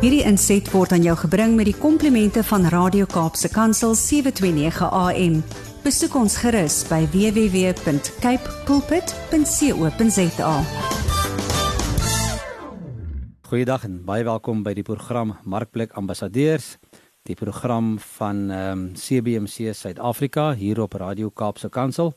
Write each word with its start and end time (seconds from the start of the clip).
Hierdie 0.00 0.22
inset 0.24 0.64
word 0.72 0.94
aan 0.96 1.02
jou 1.04 1.12
gebring 1.26 1.58
met 1.58 1.66
die 1.68 1.76
komplimente 1.76 2.40
van 2.48 2.62
Radio 2.72 3.04
Kaapse 3.04 3.50
Kansel 3.52 3.92
729 3.92 4.86
AM. 4.96 5.34
Besoek 5.84 6.16
ons 6.16 6.38
gerus 6.40 6.78
by 6.88 7.02
www.cape 7.12 8.54
pulpit.co.za. 8.64 10.54
Goeiedag 13.50 13.84
en 13.90 14.00
baie 14.08 14.24
welkom 14.24 14.64
by 14.64 14.72
die 14.80 14.86
program 14.88 15.36
Markplek 15.44 15.92
Ambassadeurs, 16.00 16.78
die 17.28 17.36
program 17.36 17.98
van 18.16 18.48
ehm 18.48 18.72
um, 18.72 18.90
CBC 18.96 19.76
Suid-Afrika 19.76 20.54
hier 20.56 20.80
op 20.80 20.96
Radio 20.96 21.28
Kaapse 21.28 21.68
Kansel. 21.68 22.16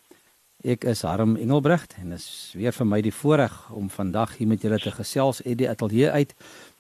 Ek 0.64 0.86
is 0.88 1.02
Harm 1.04 1.36
Engelbrecht 1.36 1.98
en 2.00 2.16
dit 2.16 2.20
is 2.24 2.54
weer 2.56 2.72
vir 2.72 2.88
my 2.88 3.02
die 3.04 3.12
voorreg 3.12 3.52
om 3.76 3.90
vandag 3.92 4.38
hier 4.38 4.48
met 4.48 4.62
julle 4.64 4.80
te 4.80 4.96
gesels 4.96 5.44
uit 5.44 5.58
die 5.60 5.68
ateljee 5.68 6.08
uit 6.16 6.32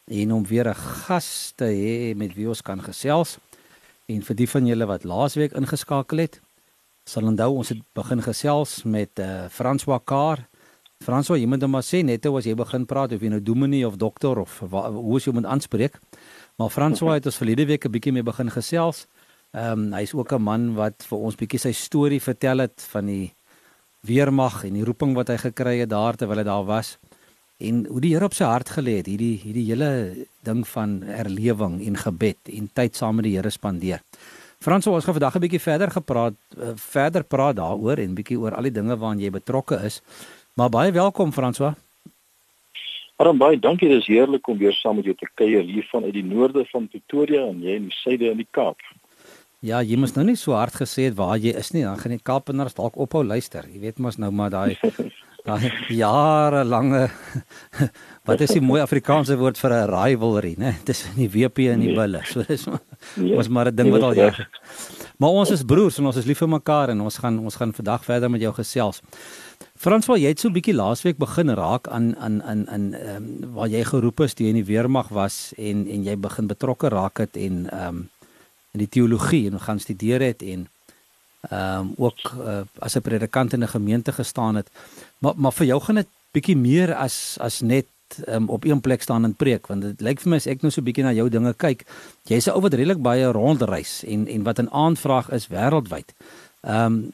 en 0.05 0.31
om 0.31 0.45
weer 0.45 0.67
'n 0.67 0.75
gas 0.75 1.53
te 1.55 1.65
hê 1.65 2.15
met 2.15 2.33
wie 2.33 2.47
ons 2.47 2.61
kan 2.61 2.81
gesels. 2.81 3.37
En 4.05 4.21
vir 4.21 4.35
die 4.35 4.49
van 4.49 4.65
julle 4.65 4.85
wat 4.85 5.03
laasweek 5.03 5.53
ingeskakel 5.53 6.17
het, 6.17 6.41
sal 7.05 7.23
onthou 7.23 7.55
ons 7.55 7.69
het 7.69 7.79
begin 7.93 8.21
gesels 8.21 8.83
met 8.83 9.19
uh, 9.19 9.47
François 9.49 9.99
Kar. 10.03 10.47
François, 11.03 11.39
jy 11.39 11.47
moet 11.47 11.61
hom 11.61 11.71
maar 11.71 11.83
sê 11.83 12.03
net 12.03 12.25
as 12.25 12.45
jy 12.45 12.55
begin 12.55 12.85
praat 12.85 13.11
of 13.11 13.21
jy 13.21 13.29
nou 13.29 13.41
dominee 13.41 13.87
of 13.87 13.95
dokter 13.95 14.39
of 14.39 14.59
wa, 14.59 14.89
hoe 14.91 15.19
jy 15.19 15.33
moet 15.33 15.45
aanspreek. 15.45 15.99
Maar 16.57 16.69
François 16.69 17.13
het 17.13 17.25
ons 17.25 17.37
verlede 17.37 17.65
week 17.65 17.85
'n 17.85 17.91
bietjie 17.91 18.11
mee 18.11 18.23
begin 18.23 18.49
gesels. 18.49 19.07
Ehm 19.51 19.71
um, 19.71 19.93
hy's 19.93 20.13
ook 20.13 20.33
'n 20.33 20.41
man 20.41 20.75
wat 20.75 21.03
vir 21.03 21.17
ons 21.17 21.35
bietjie 21.35 21.59
sy 21.59 21.71
storie 21.71 22.21
vertel 22.21 22.59
het 22.59 22.81
van 22.91 23.05
die 23.05 23.33
weermag 24.01 24.63
en 24.65 24.73
die 24.73 24.83
roeping 24.83 25.15
wat 25.15 25.27
hy 25.27 25.37
gekry 25.37 25.79
het 25.79 25.89
daar 25.89 26.15
terwyl 26.15 26.37
hy 26.37 26.43
daar 26.43 26.65
was 26.65 26.97
en 27.63 27.85
hoe 27.89 28.01
die 28.03 28.13
Here 28.13 28.27
op 28.27 28.35
sy 28.37 28.47
hart 28.47 28.69
gelê 28.75 28.99
het 28.99 29.09
hierdie 29.09 29.37
hierdie 29.41 29.65
hele 29.71 29.89
ding 30.47 30.63
van 30.67 31.01
herlewing 31.07 31.79
en 31.87 31.97
gebed 31.99 32.51
en 32.51 32.69
tyd 32.73 32.99
saam 32.99 33.19
met 33.19 33.27
die 33.27 33.35
Here 33.37 33.51
spandeer. 33.53 34.03
Frans, 34.63 34.87
ons 34.87 35.03
gaan 35.03 35.17
vandag 35.17 35.35
'n 35.35 35.43
bietjie 35.43 35.63
verder 35.63 35.91
gepraat 35.91 36.35
uh, 36.57 36.71
verder 36.75 37.23
praat 37.23 37.55
daaroor 37.55 37.97
en 37.99 38.15
bietjie 38.15 38.39
oor 38.39 38.55
al 38.55 38.69
die 38.69 38.77
dinge 38.79 38.95
waaraan 38.95 39.19
jy 39.19 39.31
betrokke 39.31 39.79
is. 39.83 40.01
Maar 40.55 40.69
baie 40.69 40.91
welkom 40.91 41.31
François. 41.31 41.75
Aram 43.15 43.37
baie 43.37 43.59
dankie, 43.59 43.89
dit 43.89 44.01
is 44.01 44.07
heerlik 44.07 44.47
om 44.47 44.57
weer 44.57 44.73
saam 44.73 44.95
met 44.95 45.05
jou 45.05 45.15
te 45.15 45.27
kuier 45.35 45.63
hier 45.63 45.87
van 45.91 46.03
uit 46.03 46.13
die 46.13 46.23
noorde 46.23 46.65
van 46.71 46.87
Pretoria 46.87 47.47
en 47.47 47.61
jy 47.61 47.75
in 47.75 47.89
die 47.89 47.97
suide 48.03 48.31
in 48.31 48.37
die 48.37 48.47
Kaap. 48.51 48.79
Ja, 49.59 49.81
jy 49.81 49.95
moes 49.95 50.15
nou 50.15 50.25
nie 50.25 50.35
so 50.35 50.51
hard 50.51 50.75
gesê 50.75 51.05
het 51.07 51.15
waar 51.15 51.37
jy 51.37 51.53
is 51.55 51.71
nie, 51.71 51.83
dan 51.83 51.97
gaan 51.97 52.11
die 52.11 52.23
Kaapenaars 52.23 52.75
dalk 52.75 52.97
ophou 52.99 53.23
luister. 53.23 53.63
Jy 53.71 53.79
weet 53.79 53.99
mos 53.99 54.17
nou 54.17 54.31
maar 54.31 54.49
daai 54.51 54.75
daai 55.43 55.71
jarelange 55.91 57.09
wat 58.27 58.41
is 58.41 58.53
die 58.55 58.63
mooi 58.63 58.79
Afrikaanse 58.81 59.35
woord 59.39 59.59
vir 59.59 59.73
'n 59.75 59.89
rivalry, 59.91 60.53
né? 60.57 60.75
Dis 60.87 61.03
in 61.11 61.27
die 61.27 61.29
WP 61.29 61.67
en 61.73 61.83
die 61.83 61.93
bulle. 61.95 62.21
Nee. 62.23 62.31
So 62.31 62.43
dis 62.47 62.65
nee. 62.67 63.35
was 63.35 63.49
maar 63.49 63.67
'n 63.67 63.75
ding 63.75 63.91
wat 63.91 64.01
al 64.01 64.15
ja. 64.15 64.31
Maar 65.17 65.29
ons 65.29 65.51
is 65.51 65.63
broers 65.63 65.97
en 65.97 66.05
ons 66.05 66.15
is 66.15 66.25
lief 66.25 66.39
vir 66.39 66.49
mekaar 66.49 66.89
en 66.89 67.01
ons 67.01 67.17
gaan 67.17 67.39
ons 67.39 67.55
gaan 67.55 67.73
vandag 67.73 68.05
verder 68.05 68.29
met 68.29 68.41
jou 68.41 68.53
gesels. 68.53 69.01
Franswa, 69.75 70.15
jy 70.17 70.27
het 70.31 70.39
so 70.39 70.47
'n 70.47 70.53
bietjie 70.53 70.75
laasweek 70.75 71.17
begin 71.17 71.49
raak 71.49 71.87
aan 71.87 72.15
aan 72.17 72.41
in 72.41 72.67
in 72.67 72.93
ehm 72.93 73.15
um, 73.15 73.53
waar 73.53 73.67
jy 73.67 73.83
geroep 73.83 74.19
is 74.21 74.33
toe 74.33 74.45
jy 74.45 74.49
in 74.49 74.63
die 74.63 74.71
weermag 74.73 75.09
was 75.09 75.53
en 75.57 75.87
en 75.87 76.03
jy 76.03 76.15
begin 76.15 76.47
betrokke 76.47 76.89
raak 76.89 77.17
het 77.17 77.35
en 77.35 77.69
ehm 77.69 77.87
um, 77.87 78.09
in 78.73 78.79
die 78.79 78.89
teologie 78.89 79.51
en 79.51 79.59
gaan 79.59 79.79
studeer 79.79 80.21
het 80.21 80.41
en 80.41 80.67
ehm 81.49 81.79
um, 81.79 81.93
ook 81.97 82.19
uh, 82.39 82.61
as 82.79 82.95
'n 82.95 83.01
predikant 83.01 83.53
in 83.53 83.63
'n 83.63 83.67
gemeente 83.67 84.11
gestaan 84.11 84.55
het. 84.55 84.69
Maar 85.19 85.33
maar 85.35 85.51
vir 85.51 85.65
jou 85.65 85.81
gaan 85.81 85.95
dit 85.95 86.07
bietjie 86.31 86.57
meer 86.57 86.93
as 86.93 87.37
as 87.39 87.61
net 87.61 87.87
um, 88.27 88.49
op 88.49 88.63
een 88.63 88.81
plek 88.81 89.01
staan 89.01 89.23
en 89.23 89.35
preek 89.35 89.67
want 89.67 89.81
dit 89.81 90.01
lyk 90.01 90.19
vir 90.21 90.29
my 90.29 90.35
as 90.35 90.47
ek 90.47 90.61
nou 90.61 90.71
so 90.71 90.81
bietjie 90.81 91.03
na 91.03 91.13
jou 91.13 91.29
dinge 91.29 91.53
kyk, 91.53 91.85
jy's 92.23 92.47
'n 92.47 92.55
ou 92.55 92.61
wat 92.61 92.73
redelik 92.73 93.01
baie 93.01 93.31
rondreis 93.31 94.03
en 94.03 94.27
en 94.27 94.43
wat 94.43 94.59
'n 94.59 94.69
aanvraag 94.71 95.31
is 95.31 95.47
wêreldwyd. 95.47 96.13
Ehm 96.61 96.85
um, 96.85 97.13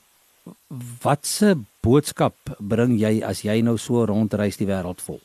wat 1.03 1.25
se 1.25 1.55
boodskap 1.81 2.35
bring 2.59 2.99
jy 2.99 3.23
as 3.23 3.41
jy 3.41 3.61
nou 3.61 3.77
so 3.77 4.05
rondreis 4.05 4.57
die 4.57 4.67
wêreld 4.67 5.01
vol? 5.01 5.19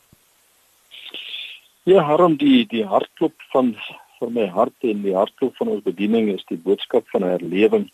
Ja, 1.85 2.03
Harm, 2.03 2.37
die 2.37 2.67
die 2.67 2.85
hartklop 2.85 3.35
van 3.53 3.75
vir 4.19 4.31
my 4.31 4.47
hart 4.47 4.87
en 4.89 5.03
die 5.03 5.15
hartklop 5.15 5.57
van 5.57 5.69
ons 5.69 5.85
bediening 5.85 6.31
is 6.33 6.45
die 6.49 6.57
boodskap 6.57 7.09
van 7.13 7.23
herlewing. 7.23 7.91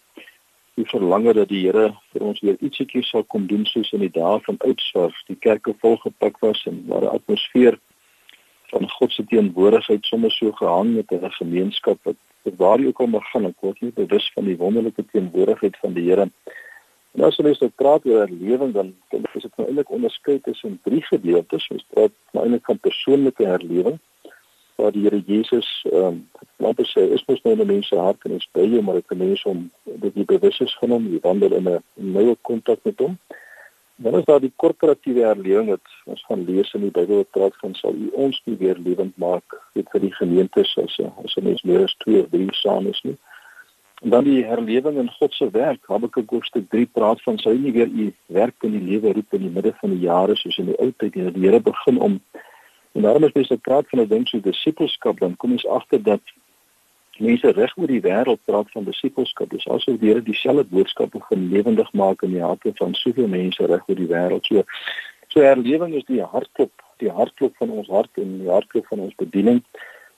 Die 0.80 0.88
verlange 0.88 1.34
dat 1.36 1.50
die 1.50 1.58
Here 1.66 1.90
vir 2.14 2.22
ons 2.24 2.38
weer 2.40 2.56
ietsiekie 2.64 3.02
sal 3.04 3.24
kom 3.32 3.44
doen 3.50 3.66
soos 3.68 3.90
in 3.92 4.00
die 4.00 4.12
dae 4.14 4.38
van 4.46 4.56
oudswart, 4.64 5.18
die 5.28 5.36
kerke 5.46 5.74
volgepak 5.82 6.38
was 6.40 6.62
en 6.70 6.78
waar 6.88 7.04
'n 7.04 7.16
atmosfeer 7.18 7.76
van 8.70 8.88
God 8.88 9.12
se 9.12 9.24
teenwoordigheid 9.32 10.06
sommer 10.08 10.32
so 10.32 10.52
gehang 10.62 10.96
het 10.96 11.12
in 11.12 11.24
'n 11.24 11.38
gemeenskap 11.42 11.98
wat 12.08 12.16
waar 12.56 12.80
jy 12.80 12.86
ook 12.86 13.00
al 13.00 13.20
gaan, 13.20 13.46
ek 13.46 13.60
word 13.60 13.80
nie 13.80 13.92
bewus 13.92 14.32
van 14.34 14.44
die 14.44 14.56
wonderlike 14.56 15.04
teenwoordigheid 15.12 15.76
van 15.82 15.92
die 15.92 16.06
Here. 16.08 16.30
En 17.14 17.24
as 17.24 17.36
ons 17.36 17.60
nou 17.60 17.70
praat 17.82 18.06
oor 18.06 18.26
herlewing 18.26 18.72
dan 18.72 18.94
dan 19.10 19.24
is 19.34 19.42
dit 19.42 19.56
nou 19.56 19.66
eintlik 19.66 19.90
onderskei 19.90 20.40
tussen 20.40 20.80
drie 20.82 21.02
gedeeltes. 21.02 21.68
Ons 21.68 21.84
praat 21.90 22.12
nou 22.32 22.44
eintlik 22.44 22.64
van 22.64 22.78
persoonlike 22.78 23.44
herlewing 23.44 23.98
waar 24.80 24.92
die 24.92 25.02
Here 25.06 25.22
Jesus 25.26 25.68
ehm 25.90 26.06
um, 26.06 26.70
ons 26.70 26.92
sê 26.92 27.06
is 27.14 27.24
mos 27.28 27.42
nou 27.44 27.54
in 27.56 27.66
mense 27.66 27.96
hart 27.96 28.24
en 28.28 28.36
is 28.36 28.48
by 28.56 28.64
jou 28.68 28.82
maar 28.84 28.98
ek 29.00 29.14
mense 29.16 29.48
om 29.48 29.62
dit 29.84 30.14
die 30.14 30.26
bewus 30.32 30.60
is 30.60 30.74
van 30.80 30.96
hom, 30.96 31.06
jy 31.12 31.20
wandel 31.24 31.56
in 31.58 31.68
'n 31.68 31.82
nuwe 32.16 32.36
kontak 32.48 32.84
met 32.88 32.98
hom. 33.00 33.18
Dan 33.96 34.18
is 34.18 34.24
daar 34.24 34.40
die 34.40 34.52
korporatiewe 34.56 35.24
herlewing 35.28 35.68
wat 35.68 35.88
ons 36.04 36.24
gaan 36.28 36.44
lees 36.44 36.72
in 36.74 36.86
die 36.86 36.94
Bybel 36.98 37.16
wat 37.22 37.30
praat 37.36 37.56
van 37.62 37.74
sal 37.74 37.94
u 37.94 38.08
ons 38.26 38.42
nie 38.46 38.56
weer 38.56 38.78
lewend 38.78 39.16
maak 39.16 39.56
weet 39.74 39.90
vir 39.92 40.00
die 40.00 40.14
gemeentes 40.20 40.76
as 40.84 41.00
as 41.24 41.36
'n 41.36 41.44
mens 41.44 41.62
meer 41.62 41.84
as 41.84 41.96
2 42.04 42.22
of 42.22 42.30
3 42.30 42.48
saam 42.62 42.86
is 42.86 43.00
nie. 43.02 43.16
En 44.02 44.10
dan 44.10 44.24
die 44.24 44.44
herlewing 44.44 44.96
in 44.98 45.10
God 45.18 45.34
se 45.34 45.50
werk. 45.50 45.80
Habakuk 45.86 46.30
hoofstuk 46.30 46.70
3 46.70 46.86
praat 46.86 47.22
van 47.22 47.38
sou 47.38 47.54
nie 47.58 47.72
weer 47.72 47.88
u 47.88 48.12
werk 48.26 48.62
in 48.62 48.72
die 48.72 48.86
lewe 48.90 49.12
roep 49.12 49.34
in 49.36 49.42
die 49.42 49.54
midde 49.56 49.72
van 49.80 49.90
die 49.90 50.06
jare 50.06 50.36
soos 50.36 50.58
in 50.58 50.70
die 50.72 50.78
ou 50.80 50.92
tyd 50.96 51.14
nie. 51.14 51.32
Die 51.32 51.48
Here 51.48 51.60
begin 51.60 52.00
om 52.00 52.20
En 52.92 53.02
daarom 53.02 53.24
as 53.24 53.32
mense 53.32 53.56
praat 53.56 53.88
van 53.88 54.00
'n 54.00 54.08
ding 54.08 54.28
so 54.28 54.40
disippelskap, 54.40 55.18
dan 55.20 55.36
kom 55.36 55.52
ons 55.52 55.66
agter 55.66 56.02
dat 56.02 56.20
mense 57.18 57.50
reg 57.52 57.76
oor 57.76 57.86
die 57.86 58.00
wêreld 58.00 58.40
praat 58.44 58.70
van 58.70 58.84
disippelskap. 58.84 59.50
Dis 59.50 59.68
asof 59.68 59.98
die 60.00 60.08
Here 60.08 60.22
dieselfde 60.22 60.64
boodskap 60.64 61.10
begin 61.10 61.48
lewendig 61.48 61.92
maak 61.92 62.22
in 62.22 62.32
die 62.36 62.42
harte 62.42 62.72
van 62.74 62.94
soveel 62.94 63.28
mense 63.28 63.66
reg 63.66 63.88
oor 63.88 63.96
die 63.96 64.08
wêreld. 64.08 64.46
So 64.46 64.64
so 65.28 65.40
herlewing 65.40 65.94
is 65.94 66.04
die 66.04 66.22
hartklop, 66.22 66.72
die 66.98 67.10
hartklop 67.10 67.56
van 67.56 67.70
ons 67.70 67.88
hart 67.88 68.10
en 68.18 68.38
die 68.38 68.50
hartklop 68.50 68.86
van 68.86 68.98
ons 69.06 69.14
bediening 69.14 69.62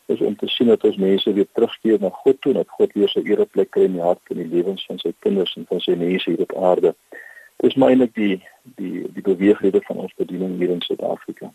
is 0.07 0.21
om 0.21 0.37
te 0.37 0.49
sien 0.49 0.67
dat 0.67 0.85
ons 0.85 0.97
mense 0.97 1.33
weer 1.33 1.47
terugkeer 1.53 2.01
na 2.01 2.09
God 2.23 2.41
toe, 2.41 2.53
dat 2.53 2.69
God 2.79 2.93
weer 2.93 3.11
sy 3.13 3.23
ereplek 3.29 3.71
kry 3.71 3.85
in 3.89 3.99
die 3.99 4.05
hart 4.05 4.33
en 4.33 4.41
die 4.41 4.49
lewens 4.49 4.87
van 4.89 4.99
sy 5.03 5.13
kinders 5.25 5.55
en 5.57 5.69
van 5.69 5.81
sy 5.85 5.95
mense 5.99 6.31
hier 6.31 6.43
op 6.47 6.57
aarde. 6.71 6.95
Dis 7.63 7.77
my 7.79 7.93
eintlik 7.93 8.15
die 8.19 8.41
die 8.79 9.05
die 9.15 9.27
beweegrede 9.27 9.83
van 9.87 10.03
ons 10.07 10.17
bediening 10.19 10.57
hier 10.59 10.73
in 10.75 10.83
Suid-Afrika. 10.83 11.53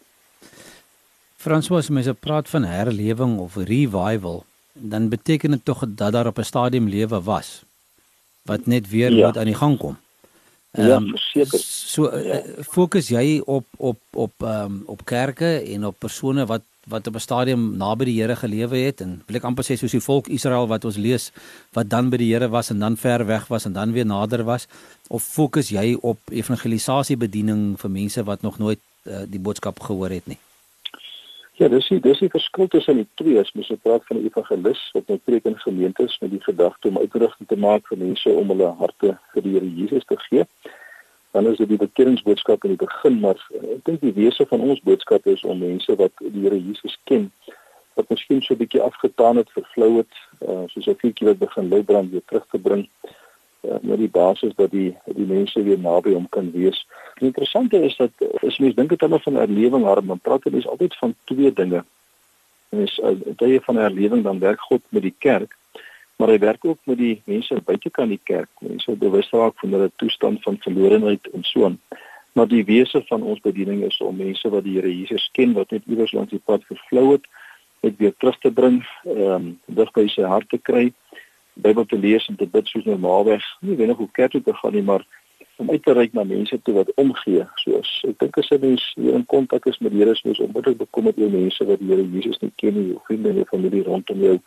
François, 1.48 1.80
as 1.80 1.90
mense 1.90 2.14
praat 2.14 2.50
van 2.52 2.66
herlewing 2.68 3.38
of 3.40 3.56
revival, 3.56 4.44
dan 4.74 5.08
beteken 5.10 5.56
dit 5.56 5.64
tog 5.66 5.86
dat 5.88 6.12
daar 6.12 6.28
op 6.28 6.38
'n 6.38 6.44
stadium 6.44 6.88
lewe 6.88 7.22
was 7.22 7.64
wat 8.42 8.66
net 8.66 8.90
weer 8.90 9.12
ja. 9.12 9.26
moet 9.26 9.38
aan 9.38 9.52
die 9.52 9.62
gang 9.64 9.78
kom. 9.78 9.98
Ehm 10.72 10.92
um, 10.92 11.06
ja, 11.06 11.18
seker. 11.18 11.60
So 11.64 12.12
uh, 12.12 12.38
fokus 12.70 13.08
jy 13.08 13.42
op 13.46 13.66
op 13.78 14.00
op 14.12 14.34
ehm 14.38 14.64
um, 14.64 14.84
op 14.86 15.06
kerke 15.06 15.64
en 15.74 15.86
op 15.86 15.96
persone 16.00 16.46
wat 16.46 16.62
wat 16.88 17.08
op 17.08 17.16
'n 17.16 17.20
stadium 17.20 17.78
naby 17.78 18.06
die 18.06 18.22
Here 18.22 18.36
gelewe 18.36 18.78
het 18.78 19.02
en 19.02 19.22
wil 19.26 19.36
ek 19.36 19.44
amper 19.44 19.64
sê 19.64 19.78
soos 19.78 19.92
die 19.92 20.04
volk 20.04 20.28
Israel 20.28 20.68
wat 20.68 20.86
ons 20.86 20.96
lees 20.96 21.32
wat 21.72 21.90
dan 21.90 22.10
by 22.10 22.18
die 22.18 22.34
Here 22.34 22.48
was 22.48 22.70
en 22.70 22.80
dan 22.80 22.98
ver 22.98 23.26
weg 23.26 23.48
was 23.48 23.66
en 23.66 23.74
dan 23.74 23.92
weer 23.92 24.06
nader 24.06 24.44
was 24.44 24.68
of 25.08 25.24
fokus 25.24 25.70
jy 25.70 25.98
op 26.02 26.20
evangelisasie 26.30 27.18
bediening 27.18 27.80
vir 27.80 27.90
mense 27.90 28.24
wat 28.24 28.42
nog 28.42 28.58
nooit 28.58 28.80
uh, 29.04 29.22
die 29.28 29.40
boodskap 29.40 29.80
gehoor 29.80 30.10
het 30.10 30.28
nie? 30.28 30.38
Ja, 31.58 31.68
dis 31.74 31.88
die 31.90 31.98
dis 31.98 32.20
die 32.22 32.30
verskil 32.30 32.68
tussen 32.70 33.00
die 33.00 33.08
twee. 33.18 33.40
As 33.42 33.50
mens 33.58 33.72
praat 33.82 34.04
van 34.06 34.18
'n 34.18 34.26
evangelis 34.30 34.82
wat 34.94 35.08
nou 35.08 35.18
preek 35.18 35.46
in 35.50 35.58
gemeentes 35.60 36.20
met 36.22 36.30
die 36.30 36.44
gedagte 36.44 36.88
om 36.88 36.98
uitrigting 36.98 37.48
te 37.48 37.58
maak 37.58 37.88
vir 37.88 37.98
mense 37.98 38.30
om 38.30 38.48
hulle 38.54 38.68
harte 38.82 39.18
vir 39.34 39.42
die 39.42 39.54
Here 39.54 39.70
Jesus 39.80 40.06
te 40.06 40.18
gee, 40.18 40.46
dan 41.32 41.48
is 41.48 41.58
dit 41.58 41.70
die 41.70 41.78
bekeringsboodskap 41.78 42.64
in 42.64 42.76
die 42.76 42.86
begin, 42.86 43.20
maar 43.20 43.42
ek 43.74 43.86
dink 43.86 44.02
die 44.02 44.14
wese 44.14 44.46
van 44.46 44.60
ons 44.60 44.82
boodskap 44.82 45.26
is 45.26 45.42
om 45.44 45.60
mense 45.60 45.96
wat 45.96 46.14
die 46.22 46.42
Here 46.46 46.60
Jesus 46.62 47.00
ken, 47.04 47.32
wat 47.96 48.10
miskien 48.10 48.42
so 48.42 48.54
'n 48.54 48.58
bietjie 48.58 48.82
afgetaan 48.82 49.38
het, 49.38 49.50
vervlou 49.50 49.98
het, 49.98 50.14
uh, 50.48 50.64
soos 50.68 50.88
'n 50.88 51.00
vuurtjie 51.02 51.28
wat 51.28 51.40
begin 51.40 51.70
lui 51.70 51.84
brand 51.84 52.12
weer 52.12 52.26
terug 52.26 52.46
te 52.52 52.60
bring 52.60 52.86
met 53.62 53.98
die 53.98 54.10
basis 54.10 54.54
dat 54.56 54.72
die 54.72 54.96
die 55.06 55.26
mense 55.26 55.64
weer 55.64 55.80
naby 55.80 56.14
hom 56.14 56.30
kan 56.30 56.52
wees. 56.52 56.86
Die 57.20 57.28
interessante 57.28 57.82
is 57.84 57.96
dat 57.96 58.12
as 58.46 58.58
mens 58.58 58.76
dink 58.76 58.90
dit 58.90 59.02
hulle 59.02 59.20
van 59.20 59.40
herlewing 59.42 59.86
haar 59.86 60.02
dan 60.06 60.20
praat 60.20 60.44
hulle 60.44 60.64
altyd 60.68 60.98
van 60.98 61.16
twee 61.24 61.54
dinge. 61.54 61.84
Mens 62.70 63.00
as 63.02 63.24
jy 63.38 63.60
van 63.64 63.80
herlewing 63.82 64.24
dan 64.24 64.40
werk 64.40 64.62
God 64.70 64.84
met 64.90 65.02
die 65.08 65.16
kerk, 65.18 65.56
maar 66.18 66.34
hy 66.34 66.40
werk 66.40 66.66
ook 66.66 66.80
met 66.84 66.98
die 66.98 67.22
mense 67.26 67.62
buitekant 67.66 68.10
die 68.10 68.24
kerk. 68.24 68.50
Mense 68.60 68.96
bewus 68.96 69.30
raak 69.32 69.60
van 69.62 69.76
hulle 69.78 69.92
toestand 69.96 70.44
van 70.44 70.60
verlorenheid 70.66 71.28
en 71.34 71.44
so 71.44 71.66
aan. 71.66 71.80
Maar 72.38 72.48
die 72.48 72.66
wese 72.66 73.02
van 73.08 73.24
ons 73.24 73.42
bediening 73.42 73.84
is 73.84 73.98
om 74.02 74.18
mense 74.18 74.50
wat 74.50 74.64
die 74.64 74.76
Here 74.78 74.92
Jesus 74.94 75.30
ken 75.34 75.54
wat 75.58 75.72
net 75.72 75.86
iewers 75.90 76.14
langs 76.14 76.34
die 76.34 76.44
pad 76.46 76.66
vervlou 76.70 77.12
het 77.16 77.26
net 77.82 77.98
weer 77.98 78.14
terug 78.18 78.38
te 78.40 78.52
bring, 78.52 78.82
ehm 79.06 79.34
um, 79.34 79.48
dig 79.66 79.92
by 79.94 80.08
sy 80.10 80.26
hart 80.26 80.50
te 80.50 80.58
kry, 80.58 80.90
Bybel 81.62 81.86
te 81.86 81.98
lees 81.98 82.28
en 82.28 82.36
te 82.36 82.48
bid 82.48 82.68
soos 82.68 82.86
normaalweg. 82.86 83.46
Nie 83.62 83.78
wenig 83.80 83.98
hoe 83.98 84.10
kerk 84.12 84.32
toe 84.32 84.42
te 84.44 84.54
gaan 84.54 84.74
nie, 84.74 84.84
maar 84.84 85.06
om 85.58 85.70
uit 85.70 85.84
te 85.84 85.94
reik 85.94 86.14
na 86.14 86.24
mense 86.24 86.62
toe 86.62 86.74
wat 86.74 86.92
omgee. 87.02 87.46
Soos 87.64 87.90
ek 88.08 88.20
dink 88.22 88.38
as 88.38 88.52
'n 88.52 88.62
mens 88.62 88.84
hier 88.96 89.14
in 89.14 89.26
kontak 89.26 89.66
is 89.66 89.80
met 89.80 89.92
Here, 89.92 90.16
soos 90.16 90.40
onmiddellik 90.40 90.78
bekommerd 90.78 91.20
oor 91.20 91.30
mense 91.30 91.66
wat 91.66 91.80
die 91.80 91.88
Here 91.88 92.06
Jesus 92.14 92.40
nie 92.40 92.52
ken 92.56 92.74
nie, 92.74 92.96
of 92.96 93.06
vriende 93.06 93.30
en 93.30 93.46
familie 93.46 93.84
rondom 93.84 94.20
jou. 94.22 94.40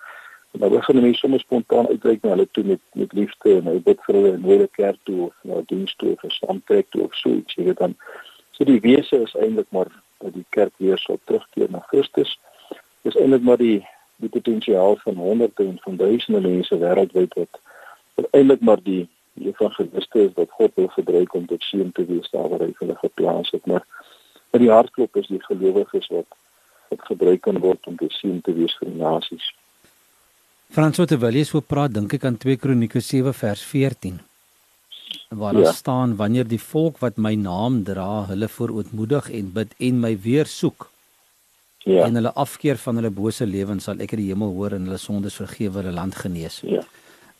En 0.53 0.61
dan 0.61 0.71
begin 0.71 1.01
mense 1.01 1.19
sommer 1.19 1.41
spontaan 1.41 1.87
uitreik 1.87 2.23
na 2.23 2.31
hulle 2.31 2.49
toe 2.51 2.65
met 2.65 2.81
met 2.93 3.13
liefde 3.13 3.56
en 3.56 3.65
hulle 3.65 3.81
bid 3.81 4.01
vir 4.06 4.15
hulle 4.15 4.33
in 4.33 4.43
hulle 4.43 4.69
kerk 4.73 4.99
toe 5.03 5.21
of 5.27 5.35
na 5.43 5.63
diens 5.67 5.95
toe 5.97 6.15
of 6.23 6.33
saamtrek 6.33 6.91
toe 6.91 7.03
of 7.03 7.15
so 7.15 7.31
iets. 7.31 7.55
Jy 7.55 7.65
weet 7.65 7.79
dan 7.79 7.97
so 8.51 8.65
die 8.65 8.81
wese 8.81 9.23
is 9.23 9.35
eintlik 9.35 9.71
maar 9.71 9.91
dat 10.19 10.35
die 10.35 10.47
kerk 10.49 10.73
weer 10.77 10.99
sal 10.99 11.19
terugkeer 11.25 11.71
na 11.71 11.79
Christus. 11.79 12.39
Dis 13.03 13.17
eintlik 13.17 13.43
maar 13.43 13.56
die 13.56 13.87
die 14.20 14.32
potensiaal 14.32 14.99
van 15.05 15.14
honderde 15.14 15.67
en 15.67 15.78
van 15.84 15.96
duisende 15.96 16.40
mense 16.44 16.78
wêreldwyd 16.82 17.34
wat 17.40 17.61
eintlik 18.31 18.61
maar 18.61 18.82
die 18.84 19.02
die 19.40 19.49
evangeliste 19.49 20.26
is 20.26 20.32
wat 20.37 20.50
God 20.58 20.75
wil 20.75 20.88
gebruik 20.93 21.34
om 21.34 21.46
tot 21.46 21.62
seën 21.62 21.93
te 21.96 22.05
wees 22.06 22.28
daar 22.34 22.49
waar 22.52 22.64
hy 22.67 22.72
hulle 22.82 22.96
geplaas 23.02 23.52
het 23.55 23.67
maar 23.67 23.87
in 24.56 24.64
die 24.64 24.72
hartklop 24.72 25.17
is 25.17 25.31
die 25.32 25.43
gelowiges 25.46 26.11
wat 26.14 26.38
wat 26.90 27.05
gebruik 27.06 27.44
kan 27.46 27.61
word 27.62 27.87
om 27.87 27.96
tot 27.96 28.12
seën 28.19 28.40
te 28.43 28.52
wees 28.56 28.72
vir 28.81 28.88
die 28.90 28.99
nasies. 28.99 29.44
Frans 30.75 30.99
wat 30.99 31.14
wil 31.22 31.38
jy 31.38 31.44
so 31.46 31.62
praat 31.62 31.94
dink 31.94 32.17
ek 32.19 32.26
aan 32.26 32.38
2 32.43 32.58
Kronieke 32.62 33.02
7 33.02 33.34
vers 33.43 33.62
14 33.67 34.19
waar 35.31 35.55
daar 35.55 35.69
ja. 35.70 35.72
staan 35.72 36.17
wanneer 36.19 36.46
die 36.50 36.62
volk 36.62 36.99
wat 37.02 37.19
my 37.19 37.37
naam 37.38 37.82
dra 37.87 38.26
hulle 38.26 38.49
voorootmoedig 38.50 39.31
en 39.38 39.52
bid 39.55 39.75
en 39.78 40.00
my 40.02 40.17
weer 40.25 40.50
soek 40.50 40.88
ja. 41.85 42.05
en 42.05 42.15
hulle 42.15 42.32
afkeer 42.32 42.77
van 42.77 43.00
hulle 43.00 43.11
bose 43.11 43.47
lewens 43.47 43.85
sal 43.88 44.00
ek 44.00 44.12
in 44.17 44.25
die 44.25 44.31
hemel 44.32 44.55
hoor 44.56 44.77
en 44.77 44.88
hulle 44.88 44.99
sondes 45.00 45.38
vergewe 45.41 45.81
hulle 45.81 45.94
land 45.97 46.19
genees. 46.21 46.61
Ja. 46.67 46.82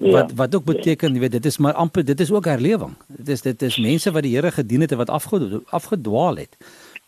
Ja. 0.01 0.13
Wat 0.15 0.31
wat 0.33 0.55
ook 0.55 0.65
beteken, 0.65 1.13
jy 1.13 1.21
weet, 1.21 1.35
dit 1.37 1.47
is 1.47 1.59
maar 1.61 1.77
amper 1.77 2.05
dit 2.05 2.21
is 2.21 2.31
ook 2.33 2.47
herlewing. 2.49 2.95
Dit 3.07 3.29
is 3.29 3.43
dit 3.45 3.63
is 3.63 3.77
mense 3.77 4.11
wat 4.11 4.25
die 4.25 4.33
Here 4.33 4.51
gedien 4.51 4.81
het 4.81 4.93
en 4.93 5.01
wat 5.03 5.11
afgedwaal 5.13 5.61
afgedwaal 5.69 6.41
het. 6.41 6.57